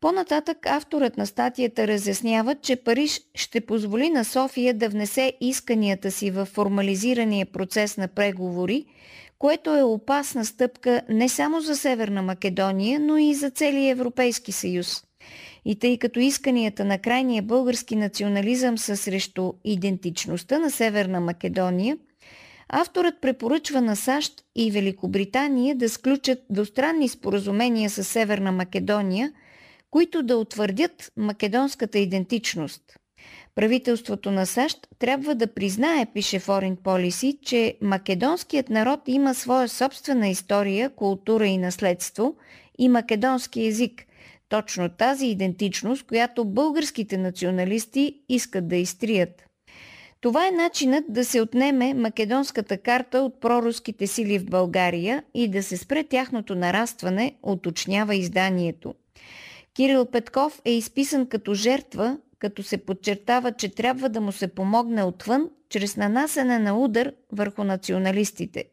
[0.00, 6.30] По-нататък авторът на статията разяснява, че Париж ще позволи на София да внесе исканията си
[6.30, 8.84] в формализирания процес на преговори–
[9.40, 15.04] което е опасна стъпка не само за Северна Македония, но и за целия Европейски съюз.
[15.64, 21.98] И тъй като исканията на крайния български национализъм са срещу идентичността на Северна Македония,
[22.68, 29.32] авторът препоръчва на САЩ и Великобритания да сключат двустранни споразумения с Северна Македония,
[29.90, 32.82] които да утвърдят македонската идентичност–
[33.54, 40.28] Правителството на САЩ трябва да признае, пише Foreign Policy, че македонският народ има своя собствена
[40.28, 42.34] история, култура и наследство
[42.78, 44.06] и македонски език.
[44.48, 49.42] Точно тази идентичност, която българските националисти искат да изтрият.
[50.20, 55.62] Това е начинът да се отнеме македонската карта от проруските сили в България и да
[55.62, 58.94] се спре тяхното нарастване, уточнява изданието.
[59.74, 65.04] Кирил Петков е изписан като жертва като се подчертава, че трябва да му се помогне
[65.04, 68.64] отвън, чрез нанасене на удар върху националистите.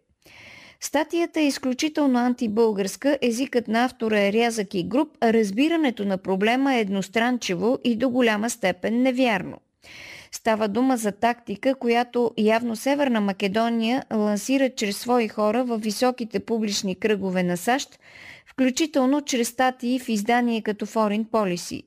[0.81, 6.75] Статията е изключително антибългарска, езикът на автора е рязък и груб, а разбирането на проблема
[6.75, 9.57] е едностранчиво и до голяма степен невярно.
[10.31, 16.95] Става дума за тактика, която явно Северна Македония лансира чрез свои хора в високите публични
[16.95, 17.99] кръгове на САЩ,
[18.45, 21.83] включително чрез статии в издание като Foreign Policy.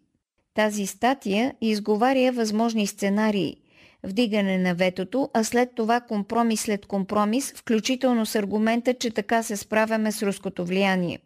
[0.54, 3.56] Тази статия изговаря възможни сценарии–
[4.04, 9.56] вдигане на ветото, а след това компромис след компромис, включително с аргумента, че така се
[9.56, 11.18] справяме с руското влияние.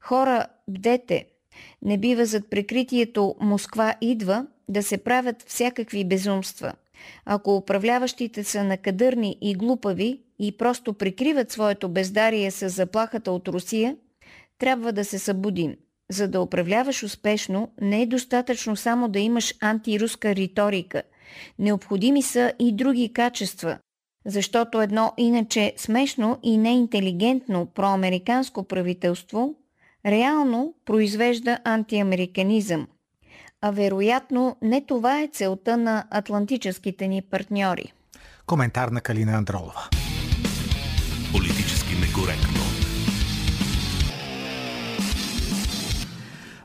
[0.00, 1.26] Хора, бдете!
[1.82, 6.72] Не бива зад прикритието Москва идва да се правят всякакви безумства.
[7.24, 13.96] Ако управляващите са накадърни и глупави и просто прикриват своето бездарие с заплахата от Русия,
[14.58, 15.76] трябва да се събудим–
[16.10, 21.02] за да управляваш успешно, не е достатъчно само да имаш антируска риторика.
[21.58, 23.78] Необходими са и други качества,
[24.26, 29.54] защото едно иначе смешно и неинтелигентно проамериканско правителство
[30.06, 32.86] реално произвежда антиамериканизъм.
[33.62, 37.92] А вероятно не това е целта на атлантическите ни партньори.
[38.46, 39.88] Коментар на Калина Андролова.
[41.32, 41.79] Политически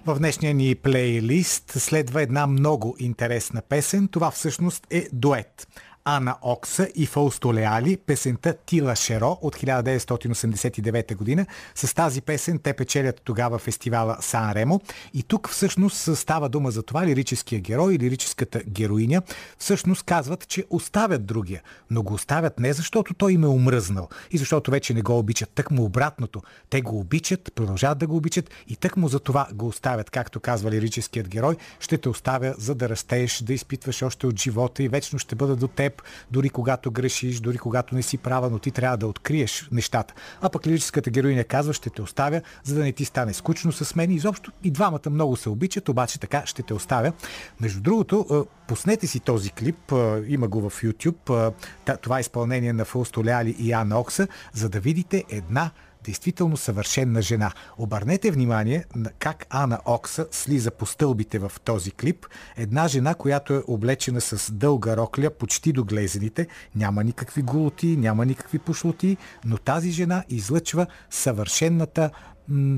[0.05, 4.07] В днешния ни плейлист следва една много интересна песен.
[4.07, 5.67] Това всъщност е дует.
[6.07, 11.45] Ана Окса и Фаусто Леали, песента Тила Шеро от 1989 година.
[11.75, 14.81] С тази песен те печелят тогава фестивала Сан Ремо.
[15.13, 19.21] И тук всъщност става дума за това лирическия герой и лирическата героиня
[19.57, 21.61] всъщност казват, че оставят другия.
[21.89, 25.49] Но го оставят не защото той им е омръзнал и защото вече не го обичат.
[25.49, 26.41] Тък му обратното.
[26.69, 30.39] Те го обичат, продължават да го обичат и тък му за това го оставят, както
[30.39, 31.55] казва лирическият герой.
[31.79, 35.55] Ще те оставя за да растееш, да изпитваш още от живота и вечно ще бъда
[35.55, 35.94] до теб
[36.31, 40.13] дори когато грешиш, дори когато не си права, но ти трябва да откриеш нещата.
[40.41, 43.95] А пък лирическата героиня казва, ще те оставя, за да не ти стане скучно с
[43.95, 44.11] мен.
[44.11, 47.13] Изобщо и двамата много се обичат, обаче така ще те оставя.
[47.61, 49.93] Между другото, пуснете си този клип,
[50.27, 51.53] има го в YouTube,
[52.01, 55.71] това е изпълнение на Фаустоляли и Ана Окса, за да видите една
[56.05, 57.51] действително съвършенна жена.
[57.77, 62.25] Обърнете внимание на как Ана Окса слиза по стълбите в този клип.
[62.57, 68.25] Една жена, която е облечена с дълга рокля, почти до глезените, няма никакви голоти, няма
[68.25, 72.09] никакви пошлоти, но тази жена излъчва съвършенната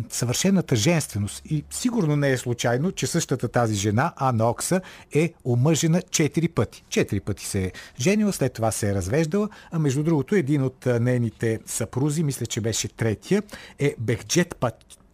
[0.09, 1.41] съвършената женственост.
[1.45, 4.81] И сигурно не е случайно, че същата тази жена, Ана Окса,
[5.13, 6.83] е омъжена четири пъти.
[6.89, 10.85] Четири пъти се е женила, след това се е развеждала, а между другото един от
[10.85, 13.43] нейните съпрузи, мисля, че беше третия,
[13.79, 14.55] е Бехджет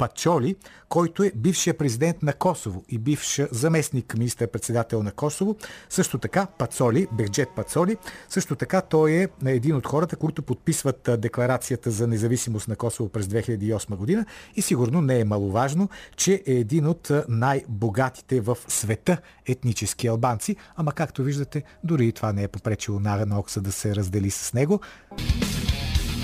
[0.04, 0.56] Пачоли,
[0.90, 5.56] който е бившия президент на Косово и бивш заместник министър-председател на Косово.
[5.90, 7.98] Също така Пацоли, Бехджет Пацоли,
[8.30, 13.26] също така той е един от хората, които подписват декларацията за независимост на Косово през
[13.26, 14.26] 2008 година
[14.56, 20.92] и сигурно не е маловажно, че е един от най-богатите в света етнически албанци, ама
[20.92, 24.80] както виждате, дори и това не е попречило на Окса да се раздели с него.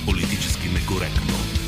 [0.05, 1.58] Политически некоректно.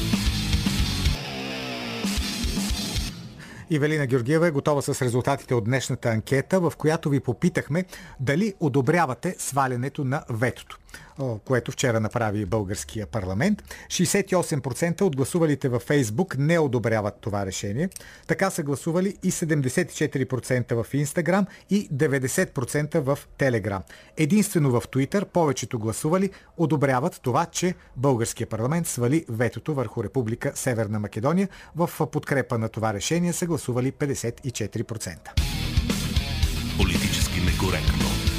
[3.73, 7.85] Ивелина Георгиева е готова с резултатите от днешната анкета, в която ви попитахме
[8.19, 10.80] дали одобрявате свалянето на ветото
[11.45, 13.63] което вчера направи българския парламент.
[13.87, 17.89] 68% от гласувалите във Фейсбук не одобряват това решение.
[18.27, 23.83] Така са гласували и 74% в Инстаграм и 90% в Телеграм.
[24.17, 30.99] Единствено в Твитър повечето гласували одобряват това, че българския парламент свали ветото върху Република Северна
[30.99, 31.49] Македония.
[31.75, 35.17] В подкрепа на това решение са гласували 54%.
[36.77, 38.30] Политически некоректно.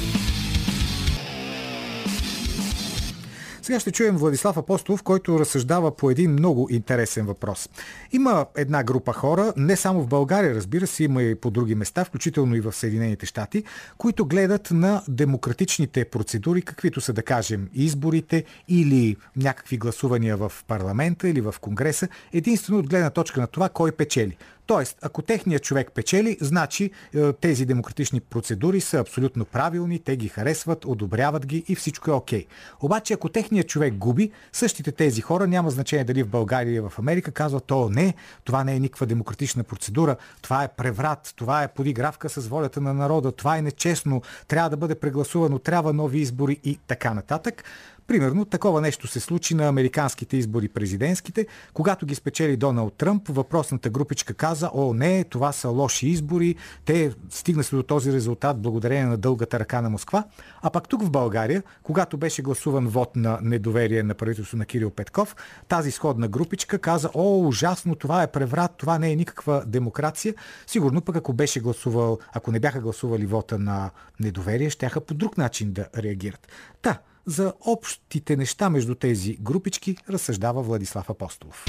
[3.63, 7.69] Сега ще чуем Владислав Апостолов, който разсъждава по един много интересен въпрос.
[8.11, 12.05] Има една група хора, не само в България, разбира се, има и по други места,
[12.05, 13.63] включително и в Съединените щати,
[13.97, 21.29] които гледат на демократичните процедури, каквито са да кажем изборите или някакви гласувания в парламента
[21.29, 24.37] или в Конгреса, единствено от гледна точка на това кой печели.
[24.65, 30.27] Тоест, ако техният човек печели, значи е, тези демократични процедури са абсолютно правилни, те ги
[30.27, 32.43] харесват, одобряват ги и всичко е окей.
[32.43, 32.47] Okay.
[32.81, 36.93] Обаче, ако техният човек губи, същите тези хора, няма значение дали в България или в
[36.99, 41.73] Америка, казват, то не, това не е никаква демократична процедура, това е преврат, това е
[41.73, 46.59] подигравка с волята на народа, това е нечестно, трябва да бъде прегласувано, трябва нови избори
[46.63, 47.63] и така нататък.
[48.07, 51.47] Примерно, такова нещо се случи на американските избори президентските.
[51.73, 57.13] Когато ги спечели Доналд Тръмп, въпросната групичка каза, о, не, това са лоши избори, те
[57.29, 60.23] стигна се до този резултат благодарение на дългата ръка на Москва.
[60.61, 64.89] А пак тук в България, когато беше гласуван вод на недоверие на правителство на Кирил
[64.89, 65.35] Петков,
[65.67, 70.35] тази сходна групичка каза, о, ужасно, това е преврат, това не е никаква демокрация.
[70.67, 75.37] Сигурно пък ако беше гласувал, ако не бяха гласували вота на недоверие, щяха по друг
[75.37, 76.47] начин да реагират.
[76.81, 81.65] Та, за общите неща между тези групички разсъждава Владислав Апостолов.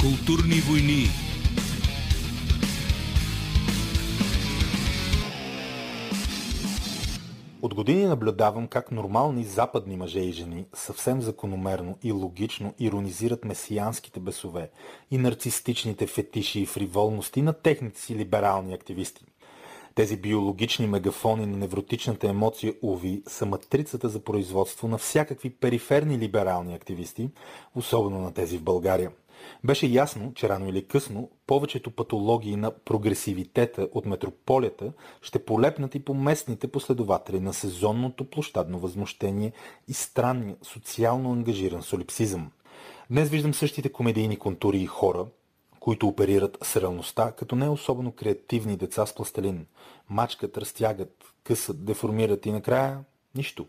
[0.00, 1.08] Културни войни
[7.62, 14.20] От години наблюдавам как нормални западни мъже и жени съвсем закономерно и логично иронизират месианските
[14.20, 14.70] бесове
[15.10, 19.24] и нарцистичните фетиши и фриволности на техните си либерални активисти.
[19.94, 26.74] Тези биологични мегафони на невротичната емоция, уви, са матрицата за производство на всякакви периферни либерални
[26.74, 27.30] активисти,
[27.74, 29.10] особено на тези в България.
[29.64, 36.04] Беше ясно, че рано или късно повечето патологии на прогресивитета от метрополията ще полепнат и
[36.04, 39.52] по местните последователи на сезонното площадно възмущение
[39.88, 42.50] и странния социално ангажиран солипсизъм.
[43.10, 45.26] Днес виждам същите комедийни контури и хора,
[45.80, 49.66] които оперират с реалността, като не особено креативни деца с пластелин.
[50.10, 52.98] Мачкат, разтягат, късат, деформират и накрая
[53.34, 53.66] нищо.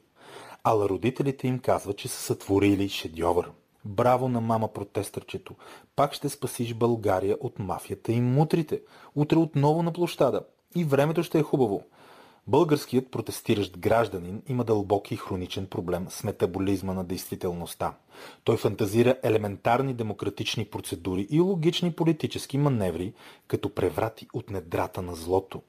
[0.63, 3.51] Ала родителите им казват, че са сътворили шедьовър.
[3.85, 5.55] Браво на мама протестърчето.
[5.95, 8.81] Пак ще спасиш България от мафията и мутрите.
[9.15, 10.41] Утре отново на площада.
[10.75, 11.83] И времето ще е хубаво.
[12.47, 17.93] Българският протестиращ гражданин има дълбоки и хроничен проблем с метаболизма на действителността.
[18.43, 23.13] Той фантазира елементарни демократични процедури и логични политически маневри,
[23.47, 25.61] като преврати от недрата на злото.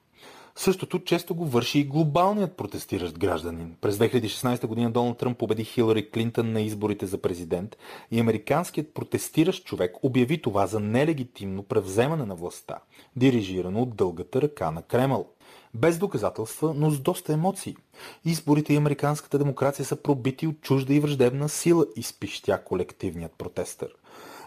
[0.57, 3.77] Същото често го върши и глобалният протестиращ гражданин.
[3.81, 7.77] През 2016 година Доналд Тръмп победи Хилари Клинтън на изборите за президент
[8.11, 12.79] и американският протестиращ човек обяви това за нелегитимно превземане на властта,
[13.17, 15.29] дирижирано от дългата ръка на Кремъл
[15.75, 17.77] без доказателства, но с доста емоции.
[18.25, 23.89] Изборите и американската демокрация са пробити от чужда и враждебна сила, изпищя колективният протестър.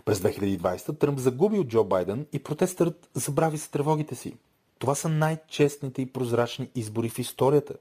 [0.05, 4.33] През 2020 Тръмп загуби от Джо Байден и протестърът забрави се тревогите си.
[4.79, 7.73] Това са най-честните и прозрачни избори в историята,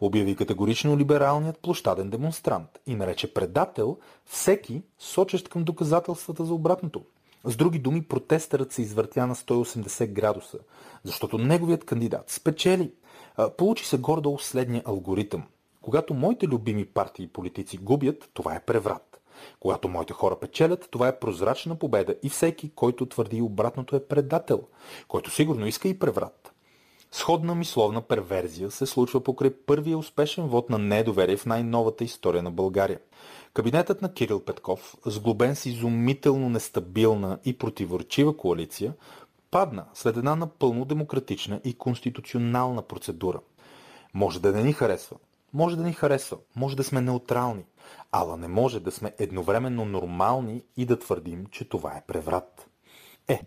[0.00, 7.02] обяви категорично либералният площаден демонстрант и нарече предател всеки, сочещ към доказателствата за обратното.
[7.44, 10.58] С други думи, протестърът се извъртя на 180 градуса,
[11.04, 12.92] защото неговият кандидат спечели.
[13.56, 15.42] Получи се гордо следния алгоритъм.
[15.82, 19.20] Когато моите любими партии и политици губят, това е преврат.
[19.60, 24.62] Когато моите хора печелят, това е прозрачна победа и всеки, който твърди обратното е предател,
[25.08, 26.52] който сигурно иска и преврат.
[27.12, 32.50] Сходна мисловна перверзия се случва покрай първия успешен вод на недоверие в най-новата история на
[32.50, 32.98] България.
[33.58, 38.92] Кабинетът на Кирил Петков, сглобен с изумително нестабилна и противоречива коалиция,
[39.50, 43.40] падна след една напълно демократична и конституционална процедура.
[44.14, 45.16] Може да не ни харесва,
[45.52, 47.64] може да ни харесва, може да сме неутрални,
[48.12, 52.68] ала не може да сме едновременно нормални и да твърдим, че това е преврат.
[53.28, 53.42] Е,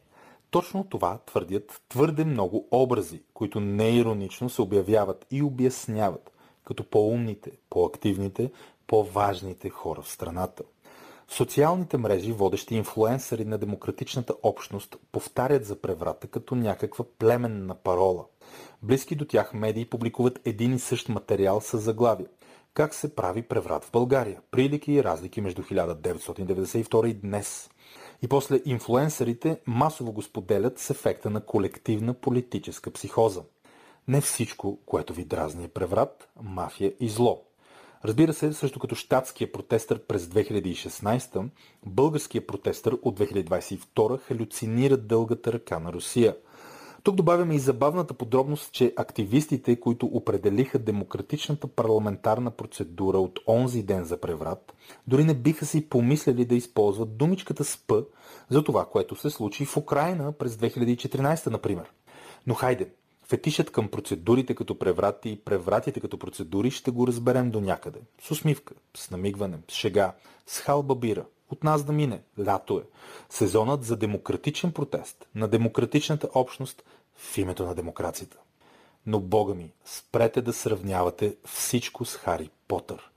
[0.50, 6.32] точно това твърдят твърде много образи, които неиронично се обявяват и обясняват
[6.64, 8.52] като по-умните, по-активните,
[8.92, 10.64] по-важните хора в страната.
[11.28, 18.26] Социалните мрежи, водещи инфлуенсъри на демократичната общност, повтарят за преврата като някаква племенна парола.
[18.82, 22.26] Близки до тях медии публикуват един и същ материал с заглавие.
[22.74, 24.42] Как се прави преврат в България?
[24.52, 27.70] Прилики и разлики между 1992 и днес.
[28.22, 33.42] И после инфлуенсърите масово го споделят с ефекта на колективна политическа психоза.
[34.08, 37.51] Не всичко, което ви дразни е преврат, мафия и зло.
[38.06, 41.50] Разбира се, също като щатския протестър през 2016,
[41.86, 46.36] българския протестър от 2022 халюцинира дългата ръка на Русия.
[47.04, 54.04] Тук добавяме и забавната подробност, че активистите, които определиха демократичната парламентарна процедура от онзи ден
[54.04, 54.74] за преврат,
[55.08, 57.94] дори не биха си помисляли да използват думичката СП
[58.50, 61.92] за това, което се случи в Украина през 2014, например.
[62.48, 62.90] Но хайде,
[63.32, 68.00] Фетишът към процедурите като преврати и превратите като процедури ще го разберем до някъде.
[68.22, 70.14] С усмивка, с намигване, с шега,
[70.48, 71.26] с халба бира.
[71.50, 72.22] От нас да мине.
[72.46, 72.84] Лято е.
[73.30, 76.84] Сезонът за демократичен протест на демократичната общност
[77.16, 78.38] в името на демокрацията.
[79.06, 83.11] Но, бога ми, спрете да сравнявате всичко с Хари Потър.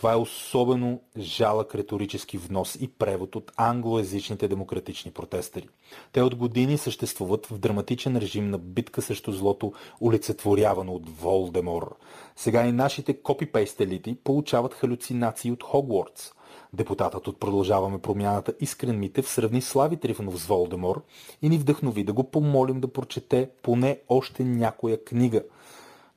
[0.00, 5.68] Това е особено жалък риторически внос и превод от англоязичните демократични протестъри.
[6.12, 9.72] Те от години съществуват в драматичен режим на битка срещу злото,
[10.02, 11.96] олицетворявано от Волдемор.
[12.36, 16.32] Сега и нашите копипейст елити получават халюцинации от Хогвартс.
[16.72, 21.02] Депутатът от Продължаваме промяната Искрен Митев сравни Слави Трифонов с Волдемор
[21.42, 25.42] и ни вдъхнови да го помолим да прочете поне още някоя книга.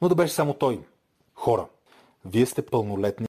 [0.02, 0.80] Но да беше само той.
[1.36, 1.66] Хора,
[2.26, 3.22] вие сте пълнолетни